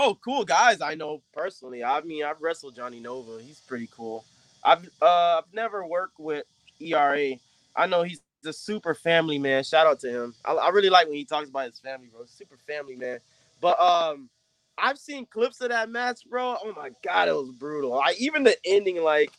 Oh, 0.00 0.16
cool 0.24 0.44
guys 0.44 0.80
I 0.80 0.94
know 0.94 1.22
personally. 1.32 1.82
I 1.82 2.00
mean, 2.02 2.22
I've 2.22 2.40
wrestled 2.40 2.76
Johnny 2.76 3.00
Nova. 3.00 3.42
He's 3.42 3.58
pretty 3.58 3.88
cool. 3.92 4.24
I've 4.62 4.88
uh 5.02 5.40
I've 5.42 5.52
never 5.52 5.84
worked 5.84 6.20
with 6.20 6.44
ERA. 6.80 7.32
I 7.74 7.86
know 7.88 8.04
he's 8.04 8.20
a 8.46 8.52
super 8.52 8.94
family 8.94 9.40
man. 9.40 9.64
Shout 9.64 9.88
out 9.88 9.98
to 10.00 10.08
him. 10.08 10.34
I, 10.44 10.52
I 10.52 10.68
really 10.68 10.88
like 10.88 11.08
when 11.08 11.16
he 11.16 11.24
talks 11.24 11.48
about 11.48 11.66
his 11.66 11.80
family, 11.80 12.06
bro. 12.12 12.26
Super 12.26 12.56
family 12.64 12.94
man. 12.94 13.18
But 13.60 13.80
um 13.80 14.30
I've 14.78 14.98
seen 14.98 15.26
clips 15.26 15.60
of 15.62 15.70
that 15.70 15.90
match, 15.90 16.20
bro. 16.30 16.56
Oh 16.62 16.72
my 16.76 16.90
god, 17.04 17.26
it 17.26 17.32
was 17.32 17.50
brutal. 17.50 17.98
I 17.98 18.14
even 18.20 18.44
the 18.44 18.56
ending, 18.64 19.02
like 19.02 19.32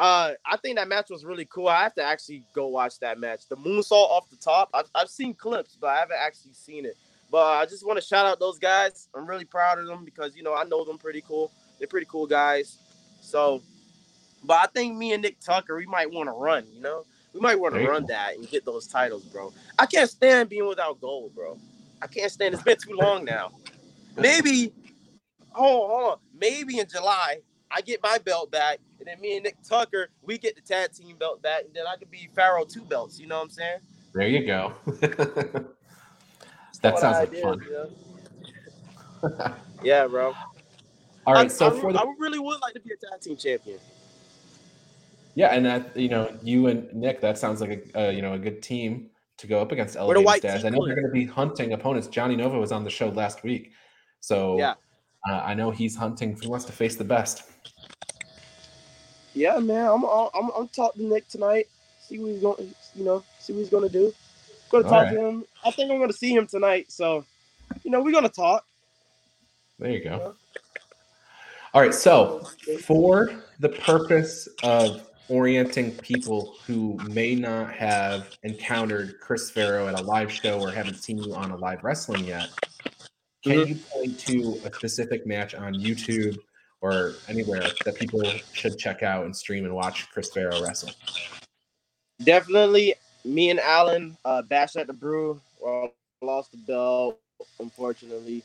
uh 0.00 0.32
I 0.46 0.56
think 0.62 0.78
that 0.78 0.88
match 0.88 1.10
was 1.10 1.26
really 1.26 1.44
cool. 1.44 1.68
I 1.68 1.82
have 1.82 1.94
to 1.96 2.02
actually 2.02 2.42
go 2.54 2.68
watch 2.68 3.00
that 3.00 3.20
match. 3.20 3.46
The 3.50 3.56
moonsault 3.58 3.92
off 3.92 4.30
the 4.30 4.36
top. 4.36 4.70
I've, 4.72 4.88
I've 4.94 5.10
seen 5.10 5.34
clips, 5.34 5.76
but 5.78 5.88
I 5.88 5.98
haven't 5.98 6.16
actually 6.18 6.54
seen 6.54 6.86
it. 6.86 6.96
But 7.30 7.58
I 7.58 7.66
just 7.66 7.86
want 7.86 7.98
to 7.98 8.04
shout 8.04 8.26
out 8.26 8.38
those 8.38 8.58
guys. 8.58 9.08
I'm 9.14 9.26
really 9.26 9.44
proud 9.44 9.78
of 9.78 9.86
them 9.86 10.04
because 10.04 10.34
you 10.34 10.42
know 10.42 10.54
I 10.54 10.64
know 10.64 10.84
them 10.84 10.98
pretty 10.98 11.20
cool. 11.20 11.52
They're 11.78 11.88
pretty 11.88 12.06
cool 12.10 12.26
guys. 12.26 12.78
So, 13.20 13.62
but 14.44 14.54
I 14.54 14.66
think 14.66 14.96
me 14.96 15.12
and 15.12 15.22
Nick 15.22 15.40
Tucker, 15.40 15.76
we 15.76 15.86
might 15.86 16.10
want 16.10 16.28
to 16.28 16.32
run. 16.32 16.66
You 16.72 16.80
know, 16.80 17.04
we 17.34 17.40
might 17.40 17.58
want 17.58 17.74
to 17.74 17.86
run 17.86 18.06
that 18.06 18.36
and 18.36 18.48
get 18.48 18.64
those 18.64 18.86
titles, 18.86 19.24
bro. 19.24 19.52
I 19.78 19.86
can't 19.86 20.08
stand 20.08 20.48
being 20.48 20.66
without 20.66 21.00
gold, 21.00 21.34
bro. 21.34 21.58
I 22.00 22.06
can't 22.06 22.30
stand. 22.30 22.54
It's 22.54 22.62
been 22.62 22.76
too 22.76 22.94
long 22.94 23.24
now. 23.24 23.52
Maybe, 24.16 24.72
Oh, 25.54 25.88
hold 25.88 26.12
on. 26.12 26.18
Maybe 26.38 26.78
in 26.78 26.86
July 26.88 27.38
I 27.70 27.80
get 27.80 28.02
my 28.02 28.18
belt 28.18 28.50
back, 28.50 28.78
and 28.98 29.06
then 29.08 29.20
me 29.20 29.34
and 29.34 29.44
Nick 29.44 29.56
Tucker 29.68 30.08
we 30.22 30.38
get 30.38 30.54
the 30.54 30.62
tag 30.62 30.92
team 30.92 31.16
belt 31.16 31.42
back, 31.42 31.64
and 31.64 31.74
then 31.74 31.84
I 31.86 31.96
could 31.96 32.10
be 32.10 32.28
Farrow 32.34 32.64
two 32.64 32.84
belts. 32.84 33.18
You 33.18 33.26
know 33.26 33.36
what 33.36 33.44
I'm 33.44 33.50
saying? 33.50 33.78
There 34.14 34.28
you 34.28 34.46
go. 34.46 34.72
That 36.82 36.98
sounds 36.98 37.18
like 37.18 37.42
fun. 37.42 37.60
you 37.62 37.72
know? 39.22 39.54
yeah, 39.82 40.06
bro. 40.06 40.34
All 41.26 41.34
right, 41.34 41.46
I, 41.46 41.48
so 41.48 41.66
I, 41.66 41.80
for 41.80 41.92
the 41.92 42.00
I 42.00 42.14
really 42.18 42.38
would 42.38 42.60
like 42.60 42.74
to 42.74 42.80
be 42.80 42.90
a 42.92 42.96
tag 42.96 43.20
team 43.20 43.36
champion. 43.36 43.78
yeah, 45.34 45.48
and 45.48 45.66
that 45.66 45.96
you 45.96 46.08
know 46.08 46.34
you 46.42 46.68
and 46.68 46.92
Nick, 46.94 47.20
that 47.20 47.36
sounds 47.36 47.60
like 47.60 47.90
a 47.94 48.08
uh, 48.08 48.10
you 48.10 48.22
know 48.22 48.34
a 48.34 48.38
good 48.38 48.62
team 48.62 49.10
to 49.38 49.46
go 49.46 49.60
up 49.60 49.72
against 49.72 49.96
white 49.98 50.42
team 50.42 50.50
I 50.50 50.70
know 50.70 50.86
they're 50.86 50.96
going 50.96 51.06
to 51.06 51.12
be 51.12 51.24
hunting 51.24 51.72
opponents. 51.72 52.08
Johnny 52.08 52.34
Nova 52.34 52.58
was 52.58 52.72
on 52.72 52.82
the 52.82 52.90
show 52.90 53.08
last 53.08 53.44
week, 53.44 53.72
so 54.20 54.58
Yeah. 54.58 54.74
uh, 55.28 55.42
I 55.44 55.54
know 55.54 55.70
he's 55.70 55.94
hunting. 55.96 56.36
He 56.40 56.48
wants 56.48 56.64
to 56.66 56.72
face 56.72 56.96
the 56.96 57.04
best. 57.04 57.42
Yeah, 59.34 59.58
man. 59.58 59.86
I'm 59.86 60.04
I'm 60.04 60.28
I'm, 60.34 60.50
I'm 60.56 60.68
talking 60.68 61.02
to 61.02 61.14
Nick 61.14 61.28
tonight. 61.28 61.66
See 62.00 62.18
what 62.18 62.30
he's 62.30 62.40
going. 62.40 62.74
You 62.94 63.04
know, 63.04 63.24
see 63.38 63.52
what 63.52 63.60
he's 63.60 63.70
gonna 63.70 63.88
do. 63.88 64.12
Gonna 64.70 64.84
All 64.84 64.90
talk 64.90 65.04
right. 65.04 65.14
to 65.14 65.20
him. 65.26 65.44
I 65.64 65.70
think 65.70 65.90
I'm 65.90 65.98
gonna 65.98 66.12
see 66.12 66.32
him 66.34 66.46
tonight. 66.46 66.90
So, 66.92 67.24
you 67.84 67.90
know, 67.90 68.02
we're 68.02 68.12
gonna 68.12 68.28
talk. 68.28 68.64
There 69.78 69.90
you 69.90 70.02
go. 70.04 70.34
All 71.74 71.82
right, 71.82 71.94
so 71.94 72.44
for 72.84 73.44
the 73.60 73.68
purpose 73.68 74.48
of 74.62 75.08
orienting 75.28 75.92
people 75.98 76.56
who 76.66 76.98
may 77.08 77.34
not 77.34 77.72
have 77.74 78.36
encountered 78.42 79.20
Chris 79.20 79.50
Farrow 79.50 79.86
at 79.86 79.98
a 79.98 80.02
live 80.02 80.32
show 80.32 80.58
or 80.60 80.70
haven't 80.70 80.96
seen 80.96 81.18
you 81.18 81.34
on 81.34 81.50
a 81.50 81.56
live 81.56 81.84
wrestling 81.84 82.24
yet, 82.24 82.48
can 83.44 83.52
Mhm. 83.58 83.68
you 83.68 83.74
point 83.76 84.18
to 84.20 84.60
a 84.64 84.72
specific 84.74 85.26
match 85.26 85.54
on 85.54 85.74
YouTube 85.74 86.38
or 86.80 87.14
anywhere 87.28 87.62
that 87.84 87.94
people 87.96 88.24
should 88.54 88.78
check 88.78 89.02
out 89.02 89.26
and 89.26 89.36
stream 89.36 89.64
and 89.64 89.74
watch 89.74 90.08
Chris 90.10 90.30
Farrow 90.32 90.62
wrestle? 90.62 90.90
Definitely, 92.24 92.94
me 93.28 93.50
and 93.50 93.60
Alan 93.60 94.16
uh, 94.24 94.42
bashed 94.42 94.76
at 94.76 94.86
the 94.86 94.92
brew. 94.92 95.40
Well, 95.60 95.92
lost 96.22 96.50
the 96.52 96.58
belt, 96.58 97.20
unfortunately, 97.60 98.42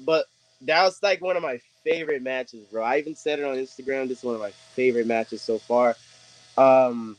but 0.00 0.26
that 0.62 0.82
was 0.82 1.02
like 1.02 1.20
one 1.20 1.36
of 1.36 1.42
my 1.42 1.60
favorite 1.84 2.22
matches, 2.22 2.64
bro. 2.66 2.82
I 2.82 2.98
even 2.98 3.14
said 3.14 3.38
it 3.38 3.44
on 3.44 3.56
Instagram. 3.56 4.08
This 4.08 4.18
is 4.18 4.24
one 4.24 4.34
of 4.34 4.40
my 4.40 4.50
favorite 4.50 5.06
matches 5.06 5.42
so 5.42 5.58
far. 5.58 5.96
Um, 6.58 7.16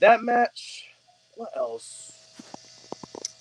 that 0.00 0.22
match. 0.22 0.88
What 1.36 1.50
else? 1.56 2.12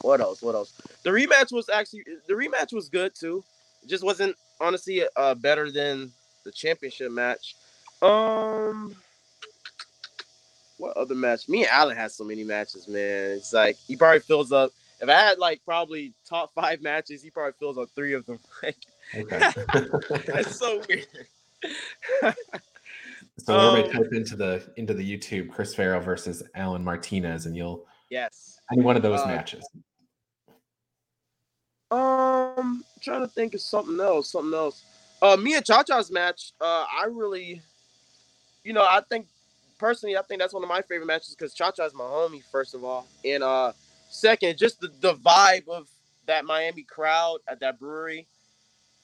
What 0.02 0.22
else? 0.22 0.42
What 0.42 0.56
else? 0.56 0.74
The 1.04 1.10
rematch 1.10 1.52
was 1.52 1.70
actually 1.70 2.04
the 2.28 2.34
rematch 2.34 2.74
was 2.74 2.90
good 2.90 3.14
too. 3.16 3.44
It 3.84 3.90
just 3.90 4.04
wasn't 4.04 4.36
honestly 4.60 5.04
uh 5.16 5.36
better 5.36 5.72
than 5.72 6.12
the 6.44 6.52
championship 6.52 7.12
match. 7.12 7.56
Um, 8.02 8.96
what 10.78 10.96
other 10.98 11.16
match? 11.16 11.48
Me 11.50 11.62
and 11.64 11.70
Allen 11.72 11.96
had 11.96 12.12
so 12.12 12.24
many 12.24 12.44
matches, 12.44 12.88
man. 12.88 13.32
It's 13.32 13.54
like 13.54 13.78
he 13.78 13.96
probably 13.96 14.20
fills 14.20 14.52
up. 14.52 14.72
If 15.02 15.10
I 15.10 15.14
had 15.14 15.38
like 15.40 15.62
probably 15.66 16.14
top 16.28 16.54
five 16.54 16.82
matches, 16.82 17.22
he 17.22 17.30
probably 17.30 17.54
fills 17.60 17.78
up 17.78 17.90
three 17.96 18.14
of 18.14 18.26
them. 18.26 18.40
Like 18.64 18.78
Okay. 19.16 19.40
that's 20.26 20.58
so 20.58 20.82
weird. 20.90 21.06
so 23.38 23.56
everybody 23.60 23.84
Um, 23.84 24.04
type 24.04 24.14
into 24.14 24.36
the 24.36 24.68
into 24.78 24.94
the 24.96 25.18
YouTube 25.18 25.50
Chris 25.50 25.76
Farrow 25.76 26.00
versus 26.00 26.42
Alan 26.56 26.84
Martinez, 26.84 27.46
and 27.46 27.56
you'll 27.56 27.86
Yes. 28.10 28.58
any 28.72 28.82
one 28.82 28.96
of 28.96 29.04
those 29.04 29.20
Uh, 29.22 29.28
matches. 29.28 29.64
Um, 31.92 32.84
trying 33.02 33.22
to 33.22 33.28
think 33.28 33.54
of 33.54 33.62
something 33.62 34.00
else. 34.00 34.32
Something 34.32 34.54
else. 34.58 34.84
Uh, 35.22 35.38
me 35.38 35.56
and 35.56 35.66
Cha 35.66 35.84
Cha's 35.84 36.12
match. 36.12 36.54
Uh, 36.60 36.86
I 36.92 37.06
really, 37.10 37.62
you 38.64 38.74
know, 38.74 38.84
I 38.84 39.02
think 39.08 39.28
personally, 39.80 40.18
I 40.18 40.22
think 40.24 40.42
that's 40.42 40.54
one 40.54 40.64
of 40.64 40.70
my 40.70 40.82
favorite 40.82 41.08
matches 41.08 41.36
because 41.38 41.54
Cha 41.54 41.72
Cha's 41.72 41.94
my 41.94 42.04
homie. 42.04 42.44
First 42.52 42.76
of 42.76 42.84
all, 42.84 43.08
and 43.26 43.44
uh, 43.44 43.74
second, 44.10 44.58
just 44.58 44.80
the 44.82 44.90
the 45.02 45.16
vibe 45.16 45.68
of 45.68 45.88
that 46.28 46.46
Miami 46.46 46.84
crowd 46.84 47.40
at 47.48 47.60
that 47.62 47.80
brewery. 47.80 48.28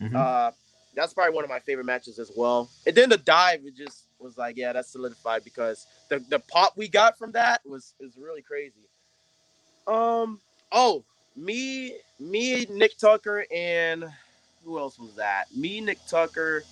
Mhm. 0.01 0.15
Uh, 0.15 0.51
that's 0.95 1.13
probably 1.13 1.33
one 1.33 1.43
of 1.43 1.49
my 1.49 1.59
favorite 1.59 1.85
matches 1.85 2.19
as 2.19 2.31
well. 2.35 2.69
And 2.85 2.95
then 2.95 3.09
the 3.09 3.17
dive, 3.17 3.61
it 3.65 3.75
just 3.75 4.05
was 4.19 4.37
like, 4.37 4.57
yeah, 4.57 4.73
that's 4.73 4.91
solidified 4.91 5.43
because 5.43 5.87
the 6.09 6.19
the 6.29 6.39
pop 6.39 6.73
we 6.77 6.87
got 6.87 7.17
from 7.17 7.31
that 7.33 7.61
was 7.65 7.93
is 7.99 8.17
really 8.17 8.41
crazy. 8.41 8.87
Um. 9.87 10.39
Oh, 10.71 11.03
me, 11.35 11.97
me, 12.19 12.65
Nick 12.69 12.97
Tucker, 12.97 13.45
and 13.53 14.05
who 14.63 14.79
else 14.79 14.97
was 14.99 15.15
that? 15.15 15.45
Me, 15.55 15.81
Nick 15.81 15.99
Tucker. 16.07 16.63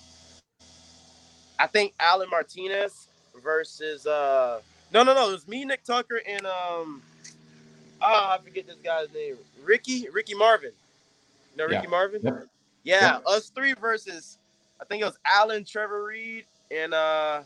I 1.58 1.66
think 1.66 1.94
Alan 2.00 2.30
Martinez 2.30 3.08
versus 3.42 4.06
uh 4.06 4.60
no 4.92 5.02
no 5.02 5.14
no 5.14 5.28
it 5.28 5.32
was 5.32 5.48
me 5.48 5.64
Nick 5.64 5.84
Tucker 5.84 6.20
and 6.26 6.44
um 6.46 7.02
ah 8.02 8.34
I 8.34 8.38
forget 8.38 8.66
this 8.66 8.76
guy's 8.84 9.12
name. 9.14 9.36
Ricky 9.62 10.08
Ricky 10.12 10.34
Marvin. 10.34 10.72
You 11.52 11.58
know 11.58 11.64
Ricky 11.66 11.84
Yeah. 11.84 11.90
Marvin? 11.90 12.20
Yep. 12.22 12.46
yeah 12.84 13.18
us 13.26 13.50
three 13.50 13.74
versus 13.74 14.38
I 14.80 14.84
think 14.84 15.02
it 15.02 15.06
was 15.06 15.18
Alan 15.24 15.64
Trevor 15.64 16.04
Reed 16.04 16.44
and 16.70 16.92
uh 16.94 17.42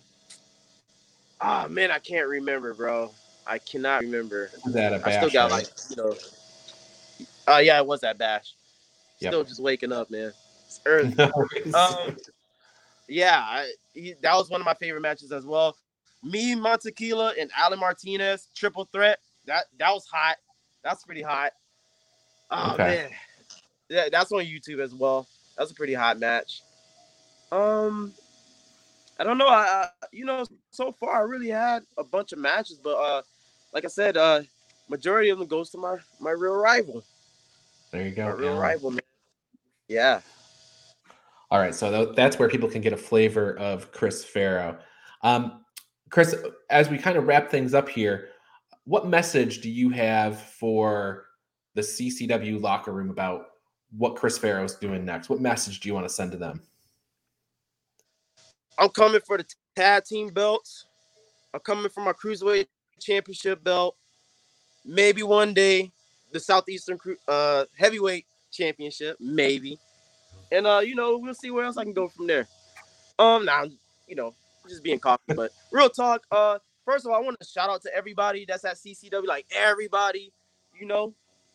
ah 1.40 1.66
man 1.68 1.90
I 1.90 1.98
can't 1.98 2.28
remember 2.28 2.74
bro. 2.74 3.10
I 3.46 3.58
cannot 3.58 4.00
remember. 4.02 4.50
That 4.66 4.92
a 4.94 4.96
I 5.06 5.10
still 5.10 5.22
bash, 5.28 5.32
got 5.32 5.50
right? 5.50 5.64
like 5.64 5.68
you 5.90 5.96
know 5.96 6.14
uh 7.46 7.58
yeah 7.58 7.78
it 7.78 7.86
was 7.86 8.00
that 8.00 8.18
bash. 8.18 8.54
Yep. 9.20 9.30
still 9.30 9.44
just 9.44 9.62
waking 9.62 9.92
up 9.92 10.10
man. 10.10 10.32
It's 10.66 10.80
early. 10.86 11.14
Um, 11.74 12.16
yeah, 13.06 13.38
I, 13.38 13.72
he, 13.94 14.14
that 14.22 14.34
was 14.34 14.50
one 14.50 14.60
of 14.60 14.64
my 14.66 14.74
favorite 14.74 15.00
matches 15.00 15.32
as 15.32 15.46
well. 15.46 15.76
Me, 16.22 16.54
Montequila, 16.54 17.34
and 17.38 17.50
Alan 17.56 17.78
Martinez 17.78 18.48
triple 18.54 18.84
threat. 18.92 19.20
That 19.46 19.64
that 19.78 19.92
was 19.92 20.06
hot. 20.06 20.36
That's 20.82 21.04
pretty 21.04 21.22
hot. 21.22 21.52
Oh 22.50 22.74
Okay. 22.74 22.84
man, 22.84 23.10
yeah, 23.88 24.08
that's 24.10 24.32
on 24.32 24.44
YouTube 24.44 24.80
as 24.80 24.94
well. 24.94 25.26
That's 25.56 25.70
a 25.70 25.74
pretty 25.74 25.94
hot 25.94 26.18
match. 26.18 26.62
Um, 27.52 28.12
I 29.18 29.24
don't 29.24 29.38
know. 29.38 29.48
I, 29.48 29.88
I 30.02 30.06
you 30.12 30.24
know 30.24 30.44
so 30.70 30.92
far 30.92 31.16
I 31.16 31.20
really 31.20 31.48
had 31.48 31.82
a 31.98 32.04
bunch 32.04 32.32
of 32.32 32.38
matches, 32.38 32.78
but 32.82 32.96
uh, 32.96 33.22
like 33.72 33.84
I 33.84 33.88
said, 33.88 34.16
uh, 34.16 34.42
majority 34.88 35.30
of 35.30 35.38
them 35.38 35.46
goes 35.48 35.70
to 35.70 35.78
my 35.78 35.96
my 36.20 36.30
real 36.30 36.54
rival, 36.54 37.04
there 37.90 38.06
you 38.06 38.14
go. 38.14 38.26
my 38.26 38.32
real 38.32 38.56
rival, 38.56 38.90
man. 38.90 39.00
Yeah. 39.88 40.20
All 41.54 41.60
right, 41.60 41.72
so 41.72 42.06
that's 42.16 42.36
where 42.36 42.48
people 42.48 42.68
can 42.68 42.80
get 42.80 42.92
a 42.92 42.96
flavor 42.96 43.56
of 43.58 43.92
Chris 43.92 44.24
Farrow. 44.24 44.76
Um, 45.22 45.64
Chris, 46.10 46.34
as 46.68 46.90
we 46.90 46.98
kind 46.98 47.16
of 47.16 47.28
wrap 47.28 47.48
things 47.48 47.74
up 47.74 47.88
here, 47.88 48.30
what 48.86 49.06
message 49.06 49.60
do 49.60 49.70
you 49.70 49.88
have 49.90 50.40
for 50.40 51.26
the 51.74 51.80
CCW 51.80 52.60
locker 52.60 52.90
room 52.90 53.08
about 53.08 53.50
what 53.96 54.16
Chris 54.16 54.36
Farrow 54.36 54.64
is 54.64 54.74
doing 54.74 55.04
next? 55.04 55.28
What 55.28 55.40
message 55.40 55.78
do 55.78 55.88
you 55.88 55.94
want 55.94 56.08
to 56.08 56.12
send 56.12 56.32
to 56.32 56.38
them? 56.38 56.60
I'm 58.76 58.88
coming 58.88 59.20
for 59.24 59.38
the 59.38 59.46
tag 59.76 60.06
team 60.06 60.30
belts. 60.30 60.86
I'm 61.54 61.60
coming 61.60 61.88
for 61.88 62.00
my 62.00 62.14
cruiserweight 62.14 62.66
championship 63.00 63.62
belt. 63.62 63.94
Maybe 64.84 65.22
one 65.22 65.54
day, 65.54 65.92
the 66.32 66.40
Southeastern 66.40 66.98
uh, 67.28 67.66
Heavyweight 67.78 68.26
Championship, 68.50 69.18
maybe. 69.20 69.78
And 70.54 70.66
uh, 70.66 70.80
you 70.84 70.94
know, 70.94 71.18
we'll 71.18 71.34
see 71.34 71.50
where 71.50 71.64
else 71.64 71.76
I 71.76 71.82
can 71.82 71.92
go 71.92 72.08
from 72.08 72.26
there. 72.28 72.46
Um, 73.18 73.44
now, 73.44 73.64
you 74.06 74.14
know, 74.14 74.34
just 74.68 74.82
being 74.84 75.00
cocky, 75.00 75.34
but 75.34 75.50
real 75.72 75.90
talk. 75.90 76.22
Uh, 76.30 76.58
first 76.84 77.04
of 77.04 77.12
all, 77.12 77.18
I 77.18 77.20
want 77.24 77.38
to 77.40 77.46
shout 77.46 77.70
out 77.70 77.82
to 77.82 77.94
everybody 77.94 78.44
that's 78.46 78.64
at 78.64 78.76
CCW, 78.76 79.26
like 79.26 79.46
everybody, 79.54 80.32
you 80.78 80.86
know. 80.86 81.14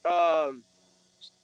Um, 0.10 0.64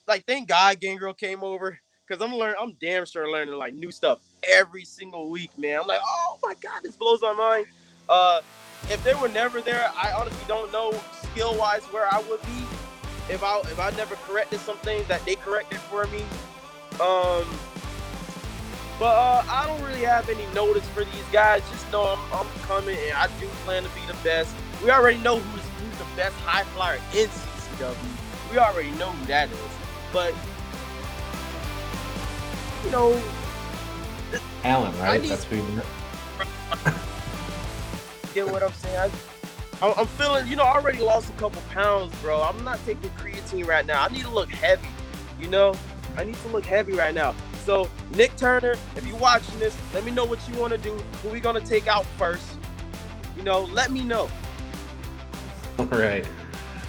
like 0.08 0.26
thank 0.26 0.50
God 0.50 0.80
Gangrel 0.82 1.14
came 1.14 1.44
over 1.44 1.80
because 2.06 2.22
I'm 2.22 2.36
learning. 2.36 2.58
I'm 2.60 2.74
damn 2.82 3.06
sure 3.06 3.32
learning 3.32 3.56
like 3.56 3.74
new 3.74 3.92
stuff 3.92 4.20
every 4.44 4.84
single 4.84 5.30
week, 5.30 5.52
man. 5.58 5.80
I'm 5.82 5.88
like, 5.88 6.02
oh 6.04 6.38
my 6.44 6.56
God, 6.62 6.82
this 6.84 6.96
blows 6.98 7.22
my 7.22 7.34
mind. 7.34 7.68
Uh, 8.10 8.42
if 8.90 9.04
they 9.04 9.14
were 9.16 9.30
never 9.30 9.62
there, 9.62 9.90
I 9.96 10.12
honestly 10.12 10.46
don't 10.48 10.72
know 10.74 10.94
skill 11.24 11.58
wise 11.58 11.84
where 11.86 12.14
I 12.14 12.22
would 12.30 12.42
be 12.42 12.66
if 13.30 13.44
I 13.44 13.60
if 13.62 13.80
I 13.80 13.92
never 13.92 14.16
corrected 14.16 14.60
some 14.60 14.78
things 14.78 15.08
that 15.08 15.26
they 15.26 15.36
corrected 15.36 15.80
for 15.80 16.06
me. 16.08 16.24
Um, 17.02 17.46
but 18.98 19.14
uh, 19.14 19.44
I 19.50 19.66
don't 19.68 19.82
really 19.84 20.04
have 20.04 20.30
any 20.30 20.46
notice 20.54 20.88
for 20.90 21.04
these 21.04 21.26
guys. 21.32 21.62
Just 21.70 21.92
know 21.92 22.06
I'm, 22.06 22.40
I'm 22.40 22.48
coming 22.62 22.98
and 22.98 23.14
I 23.14 23.28
do 23.40 23.48
plan 23.66 23.84
to 23.84 23.90
be 23.90 24.02
the 24.08 24.18
best. 24.24 24.56
We 24.84 24.90
already 24.92 25.18
know 25.18 25.40
who's 25.40 25.62
who's 25.80 25.98
the 25.98 26.16
best 26.16 26.36
high 26.38 26.64
flyer 26.64 27.00
in 27.14 27.28
CCW. 27.28 27.96
We 28.52 28.58
already 28.58 28.92
know 28.92 29.10
who 29.12 29.26
that 29.26 29.50
is. 29.50 29.58
But 30.14 30.34
you 32.86 32.92
know, 32.92 33.22
Alan, 34.64 34.98
right? 35.00 35.22
Need, 35.22 35.32
That's 35.32 35.44
who. 35.44 35.58
You 35.58 35.84
get 38.34 38.52
what 38.52 38.64
I'm 38.64 38.74
saying? 38.74 39.12
I, 39.82 39.94
I'm 39.98 40.08
feeling, 40.08 40.48
you 40.48 40.56
know, 40.56 40.64
I 40.64 40.76
already 40.76 41.00
lost 41.00 41.30
a 41.30 41.34
couple 41.34 41.62
pounds, 41.70 42.14
bro. 42.22 42.42
I'm 42.42 42.64
not 42.64 42.80
taking 42.86 43.10
creatine 43.12 43.68
right 43.68 43.86
now. 43.86 44.04
I 44.04 44.08
need 44.10 44.24
to 44.24 44.30
look 44.30 44.50
heavy, 44.50 44.88
you 45.40 45.48
know. 45.48 45.74
I 46.18 46.24
need 46.24 46.36
to 46.36 46.48
look 46.50 46.66
heavy 46.66 46.94
right 46.94 47.14
now. 47.14 47.36
So, 47.66 47.90
Nick 48.16 48.36
Turner, 48.38 48.76
if 48.96 49.06
you're 49.08 49.18
watching 49.18 49.58
this, 49.60 49.76
let 49.94 50.06
me 50.06 50.12
know 50.12 50.26
what 50.26 50.40
you 50.48 50.60
want 50.60 50.72
to 50.72 50.78
do. 50.78 50.94
Who 51.24 51.30
we 51.30 51.40
gonna 51.40 51.62
take 51.62 51.88
out 51.88 52.06
first? 52.18 52.46
You 53.36 53.44
know, 53.44 53.62
let 53.62 53.92
me 53.92 54.04
know. 54.04 54.30
All 55.80 55.86
right, 55.86 56.26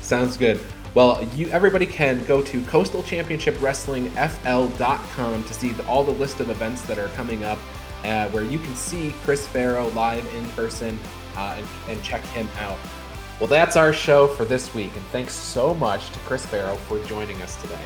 sounds 0.00 0.36
good. 0.36 0.60
Well, 0.94 1.22
you 1.34 1.48
everybody 1.48 1.84
can 1.84 2.24
go 2.24 2.40
to 2.40 2.62
Coastal 2.64 3.02
Championship 3.02 3.60
Wrestling 3.60 4.10
FL.com 4.10 5.44
to 5.44 5.54
see 5.54 5.72
the, 5.72 5.86
all 5.86 6.04
the 6.04 6.12
list 6.12 6.40
of 6.40 6.48
events 6.48 6.82
that 6.82 6.98
are 6.98 7.08
coming 7.08 7.44
up, 7.44 7.58
uh, 8.04 8.28
where 8.28 8.44
you 8.44 8.58
can 8.58 8.74
see 8.74 9.14
Chris 9.22 9.46
Farrow 9.46 9.88
live 9.88 10.26
in 10.34 10.46
person 10.50 10.98
uh, 11.36 11.56
and, 11.58 11.66
and 11.88 12.02
check 12.02 12.24
him 12.26 12.48
out. 12.60 12.78
Well, 13.38 13.48
that's 13.48 13.76
our 13.76 13.92
show 13.92 14.26
for 14.26 14.46
this 14.46 14.74
week, 14.74 14.96
and 14.96 15.04
thanks 15.06 15.34
so 15.34 15.74
much 15.74 16.08
to 16.10 16.18
Chris 16.20 16.46
Farrow 16.46 16.76
for 16.76 16.98
joining 17.04 17.42
us 17.42 17.60
today. 17.60 17.84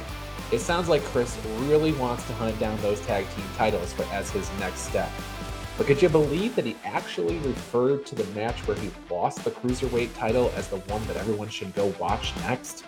It 0.52 0.58
sounds 0.58 0.88
like 0.88 1.02
Chris 1.04 1.38
really 1.60 1.92
wants 1.92 2.26
to 2.26 2.32
hunt 2.32 2.58
down 2.58 2.80
those 2.80 3.00
tag 3.02 3.24
team 3.36 3.44
titles 3.56 3.92
for, 3.92 4.02
as 4.12 4.30
his 4.30 4.50
next 4.58 4.80
step. 4.80 5.08
But 5.78 5.86
could 5.86 6.02
you 6.02 6.08
believe 6.08 6.56
that 6.56 6.66
he 6.66 6.76
actually 6.84 7.38
referred 7.38 8.04
to 8.06 8.16
the 8.16 8.24
match 8.34 8.66
where 8.66 8.76
he 8.76 8.90
lost 9.08 9.44
the 9.44 9.52
cruiserweight 9.52 10.12
title 10.16 10.50
as 10.56 10.66
the 10.66 10.78
one 10.78 11.06
that 11.06 11.16
everyone 11.16 11.48
should 11.48 11.72
go 11.74 11.94
watch 12.00 12.34
next? 12.38 12.84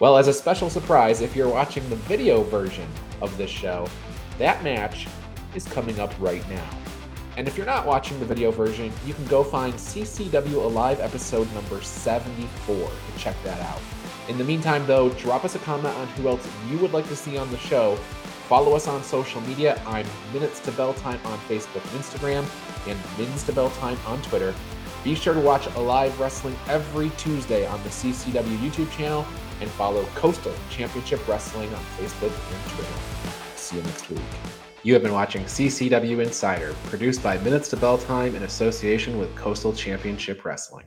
Well, 0.00 0.18
as 0.18 0.26
a 0.26 0.32
special 0.32 0.68
surprise, 0.68 1.20
if 1.20 1.36
you're 1.36 1.48
watching 1.48 1.88
the 1.90 1.96
video 1.96 2.42
version 2.42 2.88
of 3.20 3.36
this 3.38 3.50
show, 3.50 3.86
that 4.38 4.62
match 4.64 5.06
is 5.54 5.64
coming 5.64 6.00
up 6.00 6.12
right 6.18 6.46
now. 6.50 6.70
And 7.36 7.46
if 7.46 7.56
you're 7.56 7.66
not 7.66 7.86
watching 7.86 8.18
the 8.18 8.26
video 8.26 8.50
version, 8.50 8.92
you 9.06 9.14
can 9.14 9.24
go 9.26 9.44
find 9.44 9.74
CCW 9.74 10.54
Alive 10.54 10.98
episode 10.98 11.52
number 11.54 11.80
74 11.80 12.74
to 12.74 13.18
check 13.18 13.36
that 13.44 13.60
out. 13.60 13.80
In 14.28 14.36
the 14.36 14.44
meantime, 14.44 14.86
though, 14.86 15.08
drop 15.10 15.46
us 15.46 15.54
a 15.54 15.58
comment 15.60 15.96
on 15.96 16.06
who 16.08 16.28
else 16.28 16.46
you 16.70 16.76
would 16.78 16.92
like 16.92 17.08
to 17.08 17.16
see 17.16 17.38
on 17.38 17.50
the 17.50 17.56
show. 17.56 17.96
Follow 18.46 18.76
us 18.76 18.86
on 18.86 19.02
social 19.02 19.40
media. 19.42 19.80
I'm 19.86 20.06
Minutes 20.34 20.60
to 20.60 20.72
Bell 20.72 20.92
Time 20.94 21.18
on 21.24 21.38
Facebook 21.40 21.82
and 21.92 22.02
Instagram, 22.02 22.46
and 22.86 22.98
Mins 23.18 23.42
to 23.44 23.52
Bell 23.52 23.70
Time 23.70 23.98
on 24.06 24.20
Twitter. 24.20 24.54
Be 25.02 25.14
sure 25.14 25.32
to 25.32 25.40
watch 25.40 25.66
Alive 25.76 26.18
Wrestling 26.20 26.56
every 26.68 27.08
Tuesday 27.16 27.66
on 27.66 27.82
the 27.84 27.88
CCW 27.88 28.58
YouTube 28.58 28.90
channel, 28.90 29.26
and 29.62 29.70
follow 29.70 30.04
Coastal 30.14 30.54
Championship 30.68 31.26
Wrestling 31.26 31.72
on 31.74 31.82
Facebook 31.96 32.32
and 32.52 32.72
Twitter. 32.72 33.32
See 33.56 33.76
you 33.76 33.82
next 33.82 34.10
week. 34.10 34.20
You 34.82 34.92
have 34.92 35.02
been 35.02 35.12
watching 35.14 35.44
CCW 35.44 36.22
Insider, 36.22 36.74
produced 36.84 37.22
by 37.22 37.38
Minutes 37.38 37.68
to 37.70 37.78
Bell 37.78 37.96
Time 37.96 38.36
in 38.36 38.42
association 38.42 39.18
with 39.18 39.34
Coastal 39.36 39.72
Championship 39.72 40.44
Wrestling. 40.44 40.84